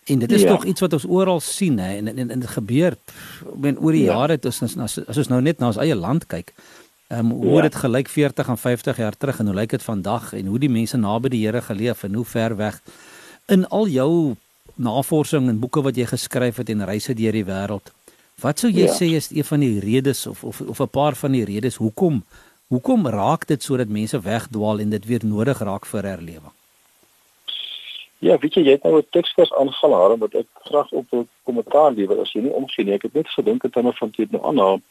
En 0.04 0.18
dit 0.18 0.32
is 0.32 0.42
ja. 0.42 0.50
tog 0.50 0.64
iets 0.64 0.80
wat 0.80 0.92
ons 0.92 1.06
oral 1.08 1.40
sien 1.40 1.78
hè 1.78 1.96
en 1.96 2.12
en 2.18 2.28
dit 2.40 2.50
gebeur 2.50 2.92
ek 2.92 3.56
meen 3.56 3.78
oor 3.78 3.96
die 3.96 4.04
ja. 4.04 4.18
jare 4.18 4.36
het 4.36 4.44
ons 4.44 4.62
as, 4.76 4.98
as 5.08 5.16
ons 5.16 5.32
nou 5.32 5.40
net 5.40 5.58
na 5.58 5.72
ons 5.72 5.80
eie 5.80 5.96
land 5.96 6.26
kyk. 6.26 6.52
Ehm 7.08 7.32
um, 7.32 7.32
hoe 7.46 7.62
ja. 7.62 7.62
dit 7.70 7.80
gelyk 7.80 8.08
40 8.08 8.48
en 8.48 8.58
50 8.58 8.96
jaar 8.96 9.16
terug 9.16 9.40
en 9.40 9.46
hoe 9.46 9.54
lyk 9.54 9.70
dit 9.70 9.82
vandag 9.82 10.32
en 10.32 10.46
hoe 10.52 10.58
die 10.58 10.70
mense 10.70 10.96
naby 10.96 11.32
die 11.32 11.46
Here 11.46 11.62
geleef 11.62 12.04
en 12.04 12.14
hoe 12.14 12.24
ver 12.24 12.56
weg 12.56 12.82
in 13.46 13.66
al 13.68 13.88
jou 13.88 14.36
navorsing 14.82 15.48
en 15.50 15.60
boeke 15.62 15.82
wat 15.86 15.96
jy 15.96 16.06
geskryf 16.10 16.60
het 16.60 16.70
en 16.72 16.84
reise 16.88 17.14
deur 17.14 17.36
die 17.36 17.46
wêreld. 17.48 17.92
Wat 18.42 18.58
sou 18.58 18.70
jy 18.70 18.88
ja. 18.88 18.94
sê 18.96 19.12
is 19.16 19.30
een 19.30 19.46
van 19.46 19.62
die 19.62 19.78
redes 19.80 20.26
of 20.26 20.44
of 20.44 20.60
of 20.60 20.80
'n 20.80 20.88
paar 20.88 21.14
van 21.14 21.32
die 21.32 21.44
redes 21.44 21.76
hoekom 21.76 22.22
hoekom 22.68 23.06
raak 23.06 23.46
dit 23.46 23.62
sodat 23.62 23.88
mense 23.88 24.20
wegdwaal 24.20 24.80
en 24.80 24.90
dit 24.90 25.04
weer 25.06 25.24
nodig 25.24 25.58
raak 25.58 25.86
vir 25.86 26.02
herlewing? 26.02 26.54
Ja, 28.18 28.38
weet 28.38 28.54
jy 28.54 28.62
jy 28.62 28.70
het 28.70 28.82
nou 28.82 28.98
'n 28.98 29.06
teksvers 29.10 29.52
aangehaal 29.52 30.18
wat 30.18 30.34
ek 30.34 30.46
graag 30.64 30.90
op 30.92 31.06
wil 31.10 31.26
kommentaar 31.42 31.92
lewer 31.92 32.20
as 32.20 32.32
jy 32.32 32.42
nie 32.42 32.52
omsien 32.52 32.86
nie. 32.86 32.94
Ek 32.94 33.02
het 33.02 33.14
net 33.14 33.28
gedink 33.28 33.62
het 33.62 33.72
dan 33.72 33.94
van 33.94 34.10
dit 34.16 34.30
nou 34.30 34.42
aan 34.46 34.82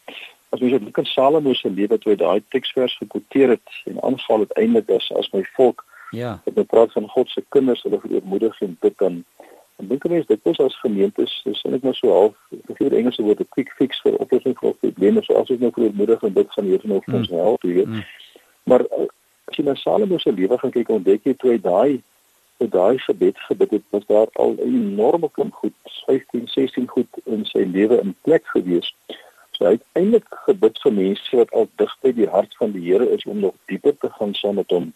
as 0.52 0.60
jy 0.60 0.70
dink 0.70 0.98
aan 0.98 1.06
Salomo 1.06 1.54
se 1.54 1.70
lewe 1.70 1.98
toe 1.98 2.16
daai 2.16 2.44
teksvers 2.50 2.98
gekwoteer 2.98 3.50
het 3.50 3.70
en 3.86 4.04
aanval 4.04 4.38
uiteindelik 4.38 4.90
as 4.90 5.12
as 5.12 5.32
my 5.34 5.44
volk 5.56 5.86
Ja. 6.12 6.42
Dit 6.44 6.68
praat 6.68 6.92
van 6.92 7.08
God 7.08 7.30
se 7.30 7.44
kinders, 7.50 7.82
hulle 7.84 8.00
verootmoedig 8.00 8.62
en 8.62 8.78
bid 8.80 8.98
dan 8.98 9.24
En 9.82 9.88
dink 9.90 10.04
mense 10.06 10.28
dit 10.30 10.50
is 10.52 10.60
as 10.62 10.80
gemeentes, 10.80 11.32
dis 11.44 11.62
net 11.74 11.84
maar 11.84 11.96
so 11.98 12.12
half, 12.14 12.36
ek 12.70 12.78
gee 12.78 12.92
die 12.94 13.00
Engelse 13.00 13.24
woord 13.26 13.40
'n 13.42 13.50
quick 13.56 13.72
fix 13.80 14.02
vir 14.06 14.20
oplossing 14.22 14.54
vir 14.60 14.76
probleme, 14.84 15.24
so 15.26 15.34
as 15.40 15.50
ons 15.50 15.64
nou 15.64 15.72
verootmoedig 15.74 16.22
en 16.28 16.34
dit 16.34 16.52
gaan 16.54 16.70
hier 16.70 16.86
nou 16.92 17.00
vir 17.06 17.18
ons 17.20 17.32
mm. 17.32 17.38
help, 17.38 17.66
jy 17.66 17.74
weet. 17.80 17.90
Mm. 17.90 18.04
Maar 18.70 18.86
eh, 18.86 19.08
as 19.50 19.58
jy 19.58 19.66
na 19.66 19.76
Salomo 19.76 20.20
se 20.22 20.32
lewe 20.32 20.58
gaan 20.62 20.76
kyk, 20.78 20.94
ontdek 20.94 21.26
jy 21.26 21.34
toe 21.42 21.52
hy 21.56 21.58
daai 21.66 22.02
toe 22.62 22.70
daai 22.70 22.98
gebed 23.08 23.42
gebid 23.48 23.72
het, 23.72 23.86
was 23.90 24.06
daar 24.06 24.30
al 24.44 24.54
'n 24.54 24.70
enorme 24.70 25.30
klomp 25.32 25.54
goed, 25.54 25.74
15, 26.06 26.48
16 26.48 26.88
goed 26.88 27.10
in 27.26 27.46
sy 27.46 27.66
lewe 27.66 27.98
in 28.02 28.16
plek 28.22 28.46
gewees. 28.54 28.94
So 29.58 29.66
hy 29.66 29.72
het 29.72 29.86
eintlik 29.98 30.30
gebid 30.46 30.78
vir 30.84 30.94
mense 30.94 31.36
wat 31.38 31.52
al 31.52 31.68
dig 31.82 31.98
by 32.02 32.12
die 32.12 32.30
hart 32.30 32.54
van 32.62 32.72
die 32.72 32.86
Here 32.86 33.10
is 33.10 33.26
om 33.26 33.40
nog 33.40 33.56
dieper 33.66 33.98
te 33.98 34.10
gaan 34.10 34.34
saam 34.34 34.56
met 34.56 34.70
hom. 34.70 34.94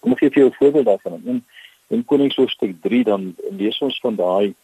Kom 0.00 0.12
ek 0.12 0.18
gee 0.18 0.30
vir 0.30 0.42
jou 0.42 0.50
'n 0.50 0.58
voorbeeld 0.58 0.86
daarvan. 0.86 1.22
En, 1.26 1.44
in 1.90 2.04
Koningshoofstuk 2.04 2.76
3 2.86 3.04
dan 3.04 3.34
lees 3.58 3.78
ons 3.82 3.98
van 4.02 4.16
daai 4.18 4.54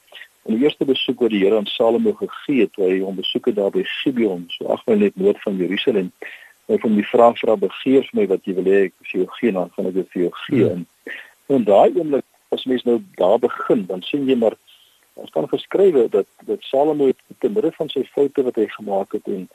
in 0.47 0.55
die 0.55 0.65
eerste 0.65 0.87
besoek 0.87 1.21
wat 1.25 1.33
die 1.35 1.43
Here 1.43 1.59
aan 1.59 1.67
Salomo 1.67 2.13
gegee 2.15 2.67
het, 2.67 2.77
hy 2.79 3.01
hom 3.03 3.19
besoek 3.19 3.49
het 3.51 3.57
daar 3.59 3.73
by 3.75 3.83
Gibeon, 3.99 4.45
so 4.55 4.71
agter 4.71 4.99
net 5.01 5.17
noord 5.19 5.41
van 5.43 5.59
Jerusalem. 5.59 6.13
Hy 6.67 6.77
het 6.77 6.87
hom 6.87 6.95
die 6.99 7.07
vraag 7.07 7.39
vra 7.41 7.57
begeer 7.59 8.07
vir 8.07 8.21
my 8.21 8.27
wat 8.31 8.47
jy 8.47 8.55
wil 8.59 8.71
hê 8.71 8.85
ek 8.87 8.95
vir 9.09 9.21
jou 9.21 9.27
gee, 9.41 9.55
dan 9.57 9.73
gaan 9.75 9.91
ek 9.91 9.99
dit 9.99 10.13
vir 10.15 10.23
jou 10.23 10.33
gee. 10.45 10.69
Hmm. 10.71 10.87
En 11.57 11.67
daai 11.67 11.99
oomblik 11.99 12.27
as 12.55 12.67
mens 12.71 12.87
nou 12.87 13.01
daar 13.19 13.41
begin, 13.43 13.85
dan 13.91 14.05
sien 14.07 14.27
jy 14.31 14.39
maar 14.39 14.55
ons 15.19 15.33
kan 15.35 15.49
geskrywe 15.51 16.07
dat 16.13 16.29
dat 16.47 16.63
Salomo 16.71 17.11
het 17.11 17.19
te 17.43 17.51
midde 17.51 17.73
van 17.75 17.91
sy 17.91 18.05
foute 18.15 18.45
wat 18.47 18.59
hy 18.61 18.69
gemaak 18.77 19.19
het 19.19 19.27
en 19.33 19.49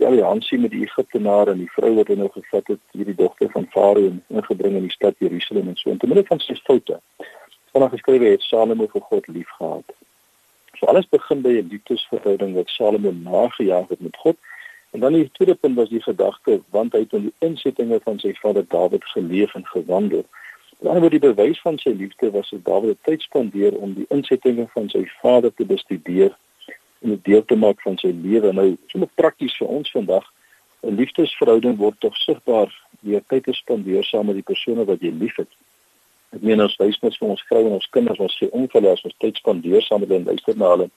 die 0.00 0.06
alliansie 0.06 0.58
met 0.58 0.70
die 0.70 0.82
Egiptenaar 0.82 1.48
en 1.52 1.58
die 1.58 1.70
vrou 1.74 1.94
wat 1.94 2.08
hy 2.08 2.16
nou 2.18 2.28
gevat 2.32 2.66
het, 2.66 2.80
hierdie 2.96 3.16
dogter 3.18 3.50
van 3.52 3.66
Farao 3.74 4.06
en 4.08 4.22
ingebring 4.28 4.76
in 4.76 4.86
die 4.88 4.94
stad 4.94 5.18
Jerusalem 5.18 5.68
en 5.68 5.76
so. 5.76 5.90
En 5.90 5.98
te 5.98 6.06
midde 6.10 6.24
van 6.26 6.40
sy 6.40 6.56
foute, 6.64 7.00
staan 7.68 7.84
daar 7.84 7.90
geskrywe 7.90 8.32
het 8.34 8.42
Salomo 8.42 8.88
vir 8.92 9.04
God 9.10 9.26
liefgehad. 9.26 9.94
So 10.78 10.86
alles 10.86 11.08
begin 11.08 11.42
by 11.42 11.52
'n 11.60 11.68
liefdesverhouding 11.70 12.54
wat 12.54 12.68
Salomo 12.68 13.12
nagejaag 13.12 13.88
het 13.88 14.00
met 14.00 14.16
God. 14.16 14.36
En 14.90 15.00
dan 15.00 15.12
die 15.12 15.30
tweede 15.32 15.54
punt 15.54 15.76
was 15.76 15.88
die 15.88 16.02
gedagte 16.02 16.60
want 16.70 16.92
hy 16.92 16.98
het 16.98 17.12
in 17.12 17.22
die 17.22 17.34
insettinge 17.38 18.00
van 18.04 18.18
sy 18.18 18.34
vader 18.34 18.64
Dawid 18.68 19.04
geleef 19.04 19.54
en 19.54 19.66
gewandel. 19.66 20.24
Dan 20.78 21.00
word 21.00 21.10
die 21.10 21.32
bewys 21.32 21.60
van 21.60 21.78
sy 21.78 21.90
liefde 21.90 22.30
was 22.30 22.50
dat 22.50 22.64
Dawid 22.64 22.98
tyd 23.02 23.22
spandeer 23.22 23.76
om 23.76 23.94
die 23.94 24.06
insettinge 24.08 24.66
van 24.74 24.88
sy 24.88 25.06
vader 25.20 25.54
te 25.54 25.64
bestudeer 25.64 26.36
en 27.02 27.10
'n 27.10 27.20
deel 27.22 27.44
te 27.44 27.56
maak 27.56 27.80
van 27.82 27.98
sy 27.98 28.14
lewe. 28.22 28.52
Nou, 28.52 28.76
sommer 28.86 29.08
prakties 29.14 29.56
vir 29.56 29.68
ons 29.68 29.90
vandag, 29.90 30.24
'n 30.82 30.94
liefdesverhouding 30.94 31.76
word 31.76 32.00
tog 32.00 32.16
sigbaar 32.16 32.70
deur 33.00 33.22
tyd 33.26 33.44
te 33.44 33.52
spandeer 33.52 34.04
saam 34.04 34.26
met 34.26 34.34
die 34.34 34.48
persone 34.50 34.84
wat 34.84 35.00
jy 35.00 35.10
liefhet. 35.10 35.48
Ek 36.32 36.42
meen 36.42 36.62
ons 36.64 36.76
wys 36.80 36.98
net 37.02 37.16
vir 37.20 37.28
ons 37.28 37.44
vroue 37.48 37.66
en 37.66 37.76
ons 37.78 37.90
kinders 37.94 38.18
ons 38.18 38.38
sê 38.40 38.48
onverlas 38.50 39.04
ons 39.04 39.18
tyd 39.18 39.36
spandeer 39.36 39.82
saam 39.82 40.00
met 40.00 40.08
hulle 40.08 40.20
en 40.20 40.30
luister 40.30 40.56
na 40.56 40.70
hulle. 40.74 40.88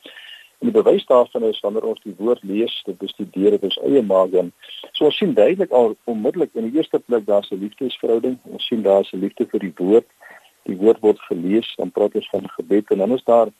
En 0.63 0.69
die 0.71 0.75
bewys 0.81 1.05
daarvan 1.05 1.43
is 1.49 1.59
wanneer 1.59 1.85
ons 1.89 2.01
die 2.05 2.15
woord 2.17 2.43
lees, 2.47 2.75
dit 2.87 2.97
bestudeer 2.97 3.57
dit 3.57 3.65
ons 3.67 3.79
eie 3.83 4.01
maag 4.01 4.31
dan. 4.33 4.51
So 4.93 5.09
ons 5.09 5.17
sien 5.19 5.33
duidelik 5.35 5.73
al 5.75 5.97
onmiddellik 6.09 6.55
in 6.55 6.69
die 6.69 6.79
eerste 6.79 6.99
plek 6.99 7.25
daar's 7.27 7.51
'n 7.51 7.59
liefdesverhouding. 7.59 8.39
Ons 8.43 8.67
sien 8.67 8.81
daar's 8.81 9.11
'n 9.13 9.19
liefde 9.19 9.45
vir 9.51 9.59
die 9.59 9.73
woord. 9.75 10.07
Die 10.65 10.77
woord 10.77 10.99
word 11.01 11.19
gelees, 11.29 11.67
dan 11.77 11.91
praat 11.91 12.15
ons 12.15 12.29
van 12.29 12.49
gebed 12.49 12.89
en 12.91 12.97
dan 12.97 13.11
is 13.13 13.23
daar 13.23 13.51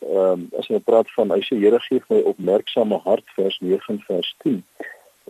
ehm 0.00 0.32
um, 0.32 0.48
as 0.58 0.66
jy 0.66 0.78
praat 0.78 1.10
van 1.16 1.30
hy 1.30 1.40
sê 1.44 1.58
Here 1.60 1.80
gee 1.86 2.00
my 2.08 2.22
opmerksame 2.32 2.98
hart 3.04 3.26
vers 3.36 3.58
9 3.60 3.98
vers 4.06 4.34
10. 4.44 4.62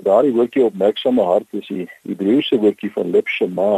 Daardie 0.07 0.33
woordjie 0.33 0.65
opmerksame 0.65 1.23
hart 1.23 1.59
is 1.59 1.67
die 1.67 1.89
Hebreëse 2.09 2.59
woordjie 2.63 2.93
van 2.95 3.11
lipshema 3.11 3.71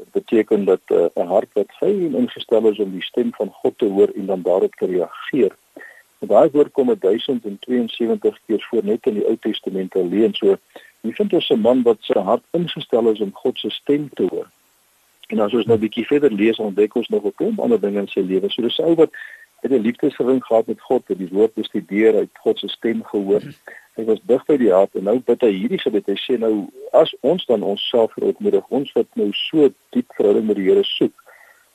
wat 0.00 0.10
beteken 0.12 0.64
dat 0.64 0.80
eh, 0.86 1.08
'n 1.14 1.24
uh, 1.24 1.30
hart 1.30 1.48
wat 1.52 1.72
fyn 1.80 2.14
ingestel 2.14 2.68
is 2.70 2.78
om 2.78 2.92
die 2.92 3.02
stem 3.02 3.32
van 3.38 3.50
God 3.62 3.78
te 3.78 3.88
hoor 3.88 4.12
en 4.14 4.26
dan 4.26 4.42
daarop 4.42 4.74
te 4.74 4.86
reageer. 4.86 5.56
En 6.20 6.28
daai 6.28 6.50
woord 6.52 6.72
kom 6.72 6.94
1072 6.98 8.38
keer 8.46 8.66
voor 8.70 8.84
net 8.84 9.06
in 9.06 9.14
die 9.14 9.26
Ou 9.26 9.36
Testament 9.40 9.96
alleen. 9.96 10.34
So 10.34 10.56
jy 11.00 11.12
vind 11.12 11.32
ons 11.32 11.50
'n 11.50 11.60
man 11.60 11.82
wat 11.82 11.98
sy 12.00 12.18
hart 12.18 12.44
ingestel 12.50 13.10
is 13.10 13.20
om 13.20 13.32
God 13.34 13.58
se 13.58 13.70
stem 13.70 14.08
te 14.14 14.26
hoor. 14.30 14.48
En 15.28 15.40
as 15.40 15.54
ons 15.54 15.66
nou 15.66 15.76
'n 15.76 15.80
bietjie 15.80 16.06
verder 16.06 16.32
lees, 16.32 16.58
ontdek 16.58 16.94
ons 16.94 17.08
nog 17.08 17.24
'n 17.24 17.34
klomp 17.34 17.60
ander 17.60 17.80
dinge 17.80 18.00
in 18.00 18.08
sy 18.08 18.20
lewe. 18.20 18.50
So 18.50 18.62
dis 18.62 18.80
ou 18.80 18.94
wat 18.94 19.10
het 19.60 19.70
'n 19.70 19.82
liefdesverhouding 19.86 20.44
gehad 20.44 20.66
met 20.66 20.80
God, 20.80 21.02
het 21.06 21.18
die 21.18 21.28
woord 21.32 21.54
bestudeer, 21.54 22.14
uit 22.14 22.28
God 22.32 22.58
se 22.58 22.68
stem 22.68 23.04
gehoor. 23.04 23.42
Hy 23.94 24.04
was 24.04 24.20
dig 24.22 24.44
by 24.44 24.56
die 24.56 24.72
hart 24.72 24.94
en 24.94 25.04
nou 25.04 25.18
bid 25.18 25.40
hy 25.40 25.50
hierdie 25.52 25.80
gebed. 25.80 26.06
Hy 26.06 26.16
sê 26.16 26.38
nou 26.38 26.70
as 26.92 27.14
ons 27.20 27.46
dan 27.46 27.62
onsself 27.62 28.12
verootmoedig, 28.12 28.64
ons 28.68 28.92
wat 28.92 29.06
nou 29.12 29.28
so 29.32 29.72
diep 29.90 30.12
verhouding 30.16 30.46
met 30.46 30.56
die 30.56 30.68
Here 30.70 30.84
soek, 30.84 31.12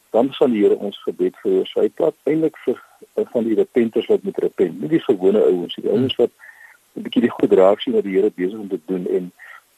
dan 0.10 0.34
gaan 0.34 0.52
die 0.52 0.64
Here 0.64 0.78
ons 0.78 0.98
gebed 1.04 1.36
verhoor. 1.44 1.68
So 1.68 1.82
hy 1.82 1.90
praat 1.90 2.16
eintlik 2.24 2.58
vir 2.66 2.82
van 3.32 3.44
die 3.44 3.56
repenters 3.56 4.08
wat 4.08 4.24
met 4.24 4.38
repent, 4.38 4.82
nie 4.82 4.90
die 4.90 5.04
gewone 5.04 5.44
ouens 5.44 5.76
die 5.76 5.90
ouens 5.90 6.16
wat 6.16 6.32
'n 6.96 7.04
bietjie 7.04 7.22
die 7.22 7.36
goed 7.38 7.54
raak 7.54 7.82
sien 7.82 7.94
wat 7.94 8.04
die 8.04 8.16
Here 8.16 8.32
besig 8.36 8.60
om 8.60 8.70
te 8.70 8.80
doen 8.86 9.08
en 9.08 9.32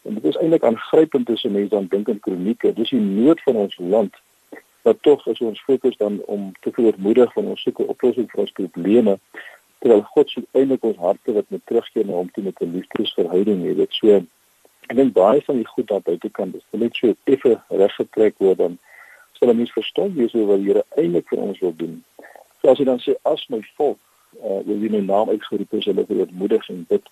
en 0.07 0.13
dit 0.13 0.23
is 0.23 0.37
eintlik 0.39 0.63
aangrypend 0.63 1.29
as 1.29 1.43
'n 1.43 1.51
mens 1.51 1.69
dan 1.69 1.87
dink 1.89 2.09
aan 2.09 2.19
kronieke. 2.19 2.73
Dis 2.73 2.89
die 2.89 2.99
nood 2.99 3.41
van 3.41 3.55
ons 3.55 3.77
land 3.77 4.15
dat 4.87 5.01
tog 5.07 5.27
as 5.31 5.43
ons 5.49 5.61
fokus 5.67 5.97
dan 5.99 6.17
om 6.35 6.49
te 6.65 6.73
verootmoedig 6.77 7.33
van 7.35 7.51
ons 7.53 7.61
soeke 7.67 7.85
oplossing 7.93 8.29
vir 8.31 8.43
ons 8.45 8.55
probleme 8.61 9.17
terwyl 9.83 10.03
God 10.15 10.33
se 10.33 10.43
eintlik 10.51 10.89
ons 10.89 10.99
harte 11.03 11.35
wat 11.37 11.49
met 11.55 11.65
terugkeer 11.69 12.07
na 12.07 12.17
hom 12.19 12.31
toe 12.33 12.43
met 12.49 12.61
'n 12.61 12.73
liefdesverhouding 12.77 13.63
het 13.67 13.77
dit 13.83 14.01
so 14.01 14.17
ek 14.87 14.97
dink 15.01 15.13
baie 15.13 15.41
van 15.49 15.61
die 15.61 15.69
goed 15.75 15.87
daar 15.93 16.05
buite 16.09 16.29
kan 16.39 16.51
dis 16.51 16.65
net 16.71 16.95
so 16.95 17.13
effe 17.35 17.53
reggetrek 17.83 18.35
word 18.47 18.57
dan 18.63 18.77
sal 19.39 19.53
mense 19.53 19.79
verstaan 19.79 20.13
wie 20.17 20.29
so 20.29 20.45
wat 20.51 20.65
Here 20.65 20.83
eintlik 20.95 21.27
vir 21.29 21.39
ons 21.49 21.59
wil 21.59 21.75
doen 21.83 22.03
so 22.61 22.69
as 22.71 22.77
jy 22.77 22.85
dan 22.85 22.99
sê 22.99 23.15
as 23.23 23.49
my 23.49 23.61
volk 23.77 23.99
uh 24.43 24.61
wil 24.65 24.79
wie 24.79 24.89
my 24.89 24.99
naam 24.99 25.29
uitgeroep 25.29 25.73
is 25.73 25.85
hulle 25.85 26.05
verootmoedig 26.05 26.69
en 26.69 26.85
bid. 26.89 27.09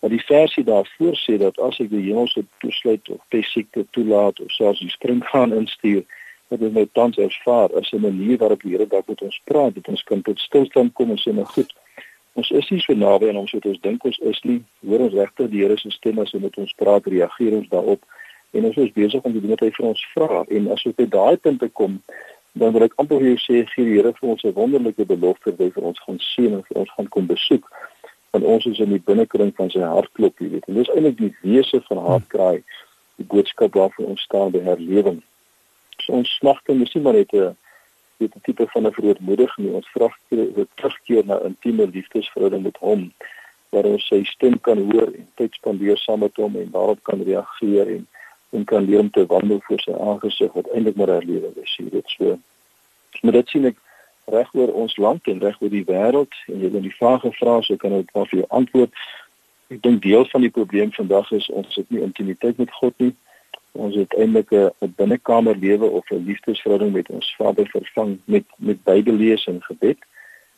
Maar 0.00 0.10
die 0.10 0.24
versie 0.24 0.64
daarvoor 0.64 1.16
sê 1.16 1.36
dat 1.38 1.58
as 1.58 1.78
ek 1.80 1.90
die 1.90 2.04
hemelse 2.08 2.44
toesluit 2.62 3.08
of 3.08 3.20
pessiekte 3.28 3.86
toelaat 3.96 4.40
of 4.40 4.52
selfs 4.52 4.80
die 4.80 4.92
springhaan 4.92 5.54
instuur, 5.56 6.04
wat 6.48 6.60
ons 6.60 6.72
nou 6.72 6.86
tans 6.92 7.16
ervaar 7.16 7.72
as 7.80 7.92
'n 7.92 8.00
manier 8.00 8.38
waarop 8.38 8.62
die 8.62 8.72
Here 8.72 8.86
dalk 8.86 9.08
met 9.08 9.22
ons 9.22 9.40
praat, 9.44 9.74
dat 9.74 9.88
ons 9.88 10.02
kan 10.02 10.22
tot 10.22 10.38
stilstand 10.38 10.92
kom 10.92 11.10
en 11.10 11.18
sê 11.18 11.32
nou 11.32 11.44
goed. 11.44 11.72
Ons 12.34 12.50
is 12.50 12.70
nie 12.70 12.80
so 12.80 12.94
naby 12.94 13.28
aan 13.28 13.36
hom 13.36 13.46
soos 13.46 13.64
ons 13.64 13.80
dink 13.80 14.04
ons 14.04 14.18
is 14.18 14.40
nie. 14.42 14.62
Hoor 14.86 15.00
ons 15.00 15.14
regtig 15.14 15.50
die 15.50 15.62
Here 15.62 15.76
se 15.78 15.90
stem 15.90 16.18
as 16.18 16.32
hy 16.32 16.38
met 16.38 16.56
ons 16.56 16.72
praat, 16.72 17.06
reageer 17.06 17.56
ons 17.56 17.68
daarop 17.68 18.00
en 18.52 18.64
ons 18.64 18.76
is 18.76 18.92
besig 18.92 19.22
om 19.22 19.32
die 19.32 19.40
dinge 19.40 19.56
wat 19.56 19.66
hy 19.66 19.70
vir 19.70 19.86
ons 19.86 20.06
vra 20.14 20.44
en 20.48 20.70
as 20.72 20.86
ons 20.86 20.96
by 20.96 21.06
daai 21.06 21.36
punt 21.36 21.62
kom 21.72 22.00
dan 22.54 22.72
wil 22.72 22.84
ek 22.86 22.94
amper 23.02 23.18
vir 23.18 23.32
jou 23.32 23.40
sê 23.42 23.64
gee 23.72 23.84
die 23.84 23.96
Here 23.98 24.12
vir 24.12 24.30
ons 24.30 24.44
'n 24.44 24.54
wonderlike 24.54 25.06
belofte 25.06 25.50
wat 25.50 25.58
hy 25.64 25.70
vir 25.70 25.84
ons 25.90 26.00
gaan 26.06 26.20
seën 26.22 26.52
en 26.54 26.62
vir 26.68 26.76
ons 26.82 26.90
gaan 26.96 27.08
kom 27.08 27.26
besoek 27.26 27.66
want 28.34 28.44
ons 28.44 28.66
is 28.66 28.78
in 28.82 28.90
die 28.90 29.02
binnekring 29.10 29.52
van 29.54 29.68
sy 29.70 29.78
hartklop, 29.78 30.40
jy 30.42 30.48
weet. 30.56 30.64
En 30.66 30.74
dis 30.74 30.88
eintlik 30.90 31.18
die 31.20 31.34
wese 31.46 31.78
van 31.86 32.00
hartkraai, 32.02 32.64
die 33.20 33.26
boodskap 33.30 33.76
waarvoor 33.78 34.08
ons 34.10 34.24
staan 34.26 34.50
by 34.50 34.62
herlewing. 34.64 35.20
Ons 36.08 36.34
smagting 36.38 36.82
is 36.82 36.94
nie 36.94 37.02
maar 37.02 37.18
net 37.18 37.32
'n 37.32 37.56
weet 38.16 38.34
'n 38.36 38.40
tipe 38.42 38.66
van 38.66 38.86
'n 38.86 38.92
verootmoediging. 38.92 39.74
Ons 39.74 39.88
vra 39.88 40.08
terugkeer 40.74 41.24
na 41.26 41.40
intieme 41.40 41.86
liefdesverhouding 41.86 42.62
met 42.62 42.76
hom 42.76 43.12
waar 43.70 43.84
ons 43.84 44.06
sy 44.06 44.24
stem 44.24 44.60
kan 44.60 44.78
hoor 44.90 45.10
en 45.18 45.28
tyd 45.34 45.54
spandeer 45.54 45.98
saam 45.98 46.18
met 46.18 46.36
hom 46.36 46.56
en 46.56 46.70
daarop 46.70 47.02
kan 47.02 47.22
reageer 47.22 47.88
en 47.96 48.06
en 48.54 48.64
kan 48.64 48.84
leer 48.84 49.00
om 49.00 49.10
te 49.10 49.26
wandel 49.26 49.60
voor 49.66 49.80
sy 49.80 49.92
aangesig 49.92 50.52
wat 50.52 50.68
eintlik 50.70 50.96
maar 50.96 51.10
herlewing 51.10 51.56
is. 51.62 51.76
Jy 51.76 51.88
weet 51.90 52.12
so. 52.16 52.38
Maar 53.22 53.32
dit 53.32 53.48
sien 53.48 53.64
ek 53.66 53.80
reg 54.30 54.52
oor 54.54 54.70
ons 54.72 54.96
land 54.96 55.26
en 55.26 55.42
reg 55.42 55.58
oor 55.60 55.72
die 55.72 55.84
wêreld 55.88 56.36
en 56.46 56.60
jy 56.60 56.70
het 56.70 56.86
die 56.86 56.94
vraag 56.98 57.24
gevra 57.26 57.58
so 57.62 57.76
kan 57.76 57.96
ek 57.98 58.14
maar 58.14 58.30
vir 58.30 58.38
jou 58.38 58.48
antwoord. 58.60 58.94
Ek 59.74 59.82
dink 59.82 60.02
deel 60.06 60.26
van 60.30 60.46
die 60.46 60.52
probleem 60.54 60.92
vandag 60.94 61.32
is 61.32 61.50
ons 61.50 61.74
het 61.80 61.90
nie 61.90 62.04
intimiteit 62.06 62.60
met 62.62 62.72
God 62.78 62.94
nie. 63.02 63.12
Ons 63.74 63.94
het 63.94 64.12
eintlik 64.14 64.50
'n 64.50 64.94
binnekamer 64.96 65.56
lewe 65.56 65.86
of 65.86 66.10
'n 66.10 66.24
liefdesverhouding 66.26 66.92
met 66.92 67.08
ons 67.08 67.34
Vader 67.36 67.68
vervang 67.68 68.18
met 68.24 68.44
met 68.56 68.84
Bybellees 68.84 69.46
en 69.46 69.62
gebed 69.62 69.98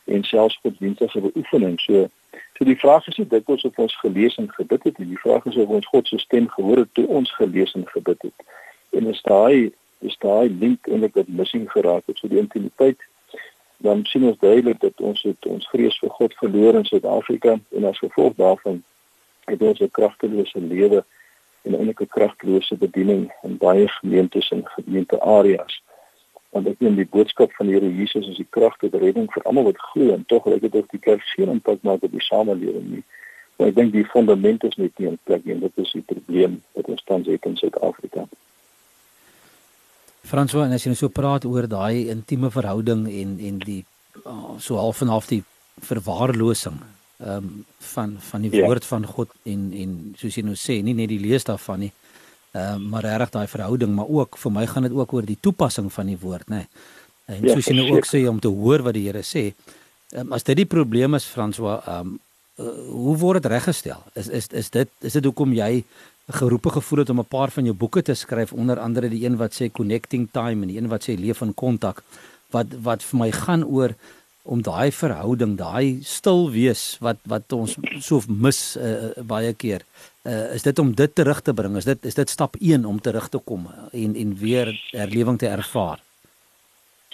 en 0.05 0.23
selfs 0.23 0.59
godsdienstige 0.61 1.19
beoefening. 1.19 1.79
So 1.79 2.09
so 2.57 2.65
die 2.65 2.79
vraag 2.79 3.07
is 3.07 3.17
nie 3.17 3.27
dikwels 3.27 3.63
of 3.63 3.77
ons 3.77 3.99
gelees 3.99 4.35
en 4.35 4.51
gebid 4.51 4.83
het 4.83 4.97
nie. 4.97 5.07
Die 5.07 5.19
vraag 5.19 5.45
is 5.45 5.55
of 5.55 5.67
ons 5.67 5.87
God 5.87 6.07
se 6.07 6.17
stem 6.17 6.49
gehoor 6.49 6.77
het 6.77 6.93
toe 6.93 7.07
ons 7.07 7.31
gelees 7.35 7.73
en 7.73 7.87
gebid 7.87 8.21
het. 8.21 8.45
En 8.89 9.07
is 9.07 9.21
daai 9.21 9.71
is 9.99 10.17
daai 10.17 10.49
link 10.49 10.87
eintlik 10.87 11.13
wat 11.13 11.27
missing 11.27 11.71
geraak 11.71 12.03
het. 12.05 12.17
So 12.17 12.27
die 12.27 12.39
intimiteit 12.39 13.01
dan 13.77 14.05
sien 14.05 14.23
ons 14.23 14.39
duidelik 14.39 14.79
dat 14.79 15.01
ons 15.01 15.21
het 15.21 15.45
ons 15.45 15.69
vrees 15.69 15.99
vir 15.99 16.09
God 16.09 16.33
verloor 16.33 16.75
in 16.75 16.85
Suid-Afrika 16.85 17.59
en 17.69 17.83
as 17.85 17.97
gevolg 17.97 18.33
daarvan 18.35 18.83
het 19.45 19.61
ons 19.61 19.79
'n 19.79 19.91
kragtelose 19.91 20.59
lewe 20.59 21.05
en 21.67 21.75
eintlik 21.75 22.01
'n 22.01 22.13
kragtelose 22.15 22.75
bediening 22.77 23.31
in 23.43 23.57
baie 23.57 23.87
gemeentes 23.87 24.49
en 24.51 24.63
gemeenteareas. 24.75 25.81
Want 26.49 26.67
ek 26.67 26.79
neem 26.79 26.95
die 26.95 27.09
boodskap 27.15 27.51
van 27.53 27.67
die 27.67 27.75
Here 27.75 27.91
Jesus 27.93 28.27
as 28.29 28.39
die 28.39 28.47
krag 28.49 28.77
tot 28.77 28.93
redding 28.93 29.27
vir 29.33 29.43
almal 29.43 29.63
wat 29.63 29.77
glo 29.91 30.13
en 30.13 30.25
tog 30.25 30.45
lyk 30.45 30.61
dit 30.61 30.75
of 30.75 30.87
die 30.87 30.99
kerk 30.99 31.21
geen 31.35 31.49
impak 31.49 31.81
maak 31.81 32.03
op 32.03 32.11
die 32.11 32.23
samelewing 32.23 32.89
nie. 32.89 33.03
Maar 33.57 33.67
ek 33.67 33.75
dink 33.75 33.93
die 33.93 34.05
fondament 34.05 34.63
is 34.63 34.75
net 34.75 34.99
nie 34.99 35.07
in 35.07 35.19
plek 35.23 35.45
nie 35.45 35.53
en 35.53 35.59
dit 35.59 35.77
is 35.77 35.91
die 35.91 36.01
probleem 36.01 36.61
wat 36.73 36.87
ons 36.87 37.03
tans 37.03 37.27
het 37.27 37.45
in 37.45 37.57
Suid-Afrika. 37.57 38.27
François, 40.27 40.65
en 40.65 40.75
as 40.75 40.83
jy 40.83 40.91
nou 40.91 40.99
so 40.99 41.09
praat 41.09 41.45
oor 41.45 41.67
daai 41.67 42.09
intieme 42.11 42.51
verhouding 42.51 43.07
en 43.07 43.39
en 43.39 43.59
die 43.59 43.83
oh, 44.25 44.57
so 44.59 44.75
half 44.75 45.01
en 45.01 45.07
half 45.07 45.27
die 45.27 45.43
verwaarlosing 45.81 46.81
ehm 47.17 47.37
um, 47.37 47.65
van 47.79 48.17
van 48.19 48.41
die 48.41 48.51
ja. 48.55 48.65
woord 48.65 48.85
van 48.85 49.05
God 49.05 49.29
en 49.43 49.71
en 49.73 49.93
soos 50.17 50.35
jy 50.35 50.43
nou 50.45 50.55
sê, 50.55 50.81
nie 50.83 50.93
net 50.93 51.09
die 51.09 51.19
lees 51.19 51.43
daarvan 51.43 51.79
nie. 51.79 51.91
Ehm 52.51 52.75
um, 52.75 52.89
maar 52.89 53.05
regtig 53.05 53.33
daai 53.33 53.47
verhouding, 53.47 53.95
maar 53.95 54.09
ook 54.09 54.37
vir 54.37 54.51
my 54.51 54.67
gaan 54.67 54.85
dit 54.85 54.93
ook 54.93 55.13
oor 55.13 55.25
die 55.25 55.39
toepassing 55.41 55.89
van 55.93 56.05
die 56.05 56.19
woord, 56.21 56.49
nê. 56.49 56.55
Nee. 56.55 56.67
En 57.27 57.43
ja, 57.43 57.53
soos 57.53 57.65
jy 57.65 57.75
nou 57.75 57.89
ook 57.97 58.05
sê 58.07 58.21
om 58.29 58.39
te 58.39 58.47
hoor 58.47 58.85
wat 58.85 58.93
die 58.93 59.07
Here 59.07 59.23
sê. 59.25 59.51
Ehm 60.11 60.27
um, 60.27 60.33
as 60.37 60.43
dit 60.43 60.55
die 60.61 60.69
probleem 60.69 61.17
is 61.17 61.25
François, 61.25 61.81
ehm 61.87 62.13
um, 62.13 62.19
uh, 62.59 62.75
hoe 62.91 63.17
word 63.17 63.41
dit 63.41 63.51
reggestel? 63.51 64.03
Is 64.13 64.27
is 64.27 64.47
is 64.53 64.69
dit 64.69 64.89
is 65.01 65.13
dit 65.13 65.25
hoekom 65.25 65.53
jy 65.53 65.83
geroepe 66.27 66.69
gevoel 66.69 66.99
het 66.99 67.09
om 67.09 67.19
'n 67.19 67.25
paar 67.25 67.51
van 67.51 67.63
jou 67.63 67.75
boeke 67.75 68.01
te 68.01 68.13
skryf 68.13 68.53
onder 68.53 68.79
andere 68.79 69.09
die 69.09 69.25
een 69.25 69.37
wat 69.37 69.53
sê 69.53 69.71
connecting 69.71 70.27
time 70.31 70.61
en 70.61 70.67
die 70.67 70.77
een 70.77 70.87
wat 70.87 71.09
sê 71.09 71.19
leef 71.19 71.41
in 71.41 71.53
kontak 71.53 72.03
wat 72.51 72.67
wat 72.81 73.03
vir 73.03 73.19
my 73.19 73.31
gaan 73.31 73.63
oor 73.63 73.95
om 74.47 74.61
daai 74.63 74.91
verhouding, 74.95 75.55
daai 75.59 75.99
stil 76.07 76.47
wees 76.53 76.97
wat 77.03 77.19
wat 77.27 77.53
ons 77.55 77.75
so 78.03 78.21
mis 78.27 78.59
uh, 78.79 79.11
baie 79.27 79.53
keer. 79.53 79.83
Uh, 80.23 80.55
is 80.55 80.63
dit 80.63 80.79
om 80.79 80.93
dit 80.95 81.15
terug 81.15 81.41
te 81.43 81.53
bring? 81.53 81.75
Is 81.79 81.87
dit 81.87 82.05
is 82.05 82.15
dit 82.15 82.29
stap 82.29 82.55
1 82.59 82.85
om 82.85 82.99
terug 83.03 83.29
te 83.29 83.41
kom 83.43 83.67
en 83.91 84.15
en 84.15 84.35
weer 84.39 84.71
herlewing 84.91 85.39
te 85.39 85.51
ervaar? 85.51 85.99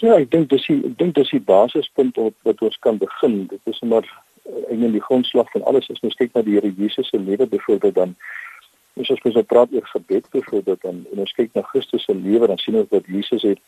Ja, 0.02 0.18
ek 0.20 0.32
dink 0.32 0.50
dis 0.52 0.66
ek 0.70 0.98
dink 1.00 1.16
dis 1.16 1.34
die 1.34 1.44
basispunt 1.44 2.18
op 2.22 2.36
wat 2.48 2.62
ons 2.62 2.78
kan 2.86 2.98
begin. 3.02 3.44
Dit 3.52 3.74
is 3.74 3.82
maar 3.82 4.08
eintlik 4.70 4.98
die 4.98 5.06
grondslag 5.10 5.52
van 5.52 5.66
alles. 5.70 5.90
As 5.90 6.02
ons 6.04 6.18
kyk 6.20 6.34
na 6.34 6.46
die 6.46 6.58
Here 6.58 6.74
Jesus 6.78 7.10
se 7.10 7.20
lewe 7.20 7.48
byvoorbeeld 7.48 7.96
dan 8.00 8.18
as 9.02 9.10
ons 9.10 9.46
praat 9.50 9.72
oor 9.74 9.88
gebed 9.90 10.28
byvoorbeeld 10.30 10.84
en, 10.90 11.06
en 11.12 11.22
ons 11.24 11.32
kyk 11.34 11.54
na 11.58 11.64
Christus 11.66 12.04
se 12.06 12.14
lewe 12.14 12.48
dan 12.48 12.60
sien 12.62 12.78
ons 12.78 12.90
dat 12.92 13.08
Jesus 13.10 13.42
het 13.42 13.62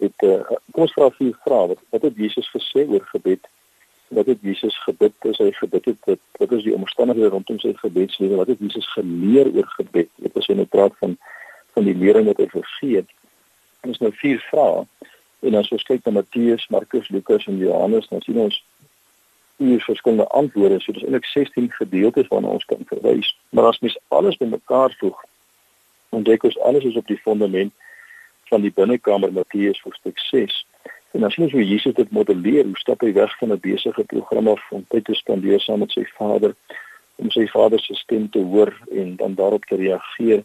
het 0.00 0.26
uh, 0.26 0.40
kom 0.72 0.86
ons 0.86 0.94
vra 0.96 1.10
vier 1.16 1.36
vrae 1.46 1.72
wat 1.72 1.82
wat 1.94 2.06
het 2.08 2.16
Jesus 2.16 2.48
gesê 2.54 2.86
oor 2.88 3.04
gebed? 3.12 3.48
Wat 4.10 4.26
het 4.26 4.40
Jesus 4.42 4.76
gebid 4.84 5.28
as 5.30 5.38
hy 5.38 5.50
gebid 5.54 5.84
het? 5.92 5.98
Wat, 6.08 6.22
wat 6.42 6.52
is 6.56 6.64
die 6.66 6.74
omstandighede 6.74 7.30
rondom 7.34 7.60
sy 7.62 7.72
gebedslewe? 7.78 8.40
Wat 8.40 8.50
het 8.50 8.62
Jesus 8.64 8.88
geleer 8.96 9.52
oor 9.54 9.68
gebed? 9.76 10.10
Dit 10.16 10.36
is 10.36 10.48
'n 10.48 10.66
praat 10.68 10.96
van 10.98 11.18
van 11.74 11.84
die 11.84 11.94
lering 11.94 12.26
wat 12.26 12.40
hy 12.42 12.48
gegee 12.48 12.96
het. 12.96 13.10
Ons 13.86 13.98
nou 13.98 14.10
vier 14.12 14.40
vrae 14.50 14.86
en 15.40 15.54
as 15.54 15.70
ons 15.72 15.82
kyk 15.82 16.04
na 16.04 16.12
Matteus, 16.12 16.66
Markus, 16.68 17.08
Lukas 17.08 17.46
en 17.46 17.56
Johannes, 17.56 18.08
dan 18.08 18.20
sien 18.20 18.36
ons 18.38 18.64
vier 19.56 19.80
verskillende 19.80 20.26
antwoorde. 20.26 20.80
So 20.80 20.92
dis 20.92 21.02
eintlik 21.02 21.24
16 21.24 21.70
gedeeltes 21.72 22.28
waarna 22.28 22.48
ons 22.48 22.64
kan 22.64 22.82
verwys. 22.88 23.36
Maar 23.50 23.70
as 23.70 23.78
mens 23.78 23.98
alles 24.08 24.36
bymekaar 24.36 24.94
voeg, 24.98 25.24
ontdek 26.08 26.42
ons 26.42 26.58
alles 26.58 26.84
is 26.84 26.96
op 26.96 27.06
die 27.06 27.20
fondament 27.24 27.72
van 28.50 28.64
die 28.66 28.72
binnekamer 28.74 29.32
Matteus 29.32 29.80
hoofstuk 29.86 30.18
6. 30.18 30.58
En 31.14 31.26
as 31.26 31.34
jy 31.34 31.46
nou 31.46 31.62
Jesus 31.62 31.94
dit 31.94 32.12
modelleer, 32.14 32.66
hoe 32.66 32.78
stap 32.78 33.02
hy 33.02 33.12
weg 33.16 33.32
van 33.38 33.52
'n 33.52 33.60
besige 33.62 34.04
program 34.12 34.48
af 34.48 34.62
om 34.70 34.84
tyd 34.88 35.04
te 35.04 35.14
spandeer 35.14 35.60
saam 35.60 35.82
met 35.82 35.90
sy 35.90 36.04
Vader 36.18 36.54
om 37.20 37.30
sy 37.30 37.46
Vader 37.52 37.80
se 37.80 37.94
stem 37.94 38.30
te 38.30 38.40
hoor 38.40 38.72
en 38.90 39.16
dan 39.16 39.34
daarop 39.34 39.64
te 39.64 39.76
reageer. 39.76 40.44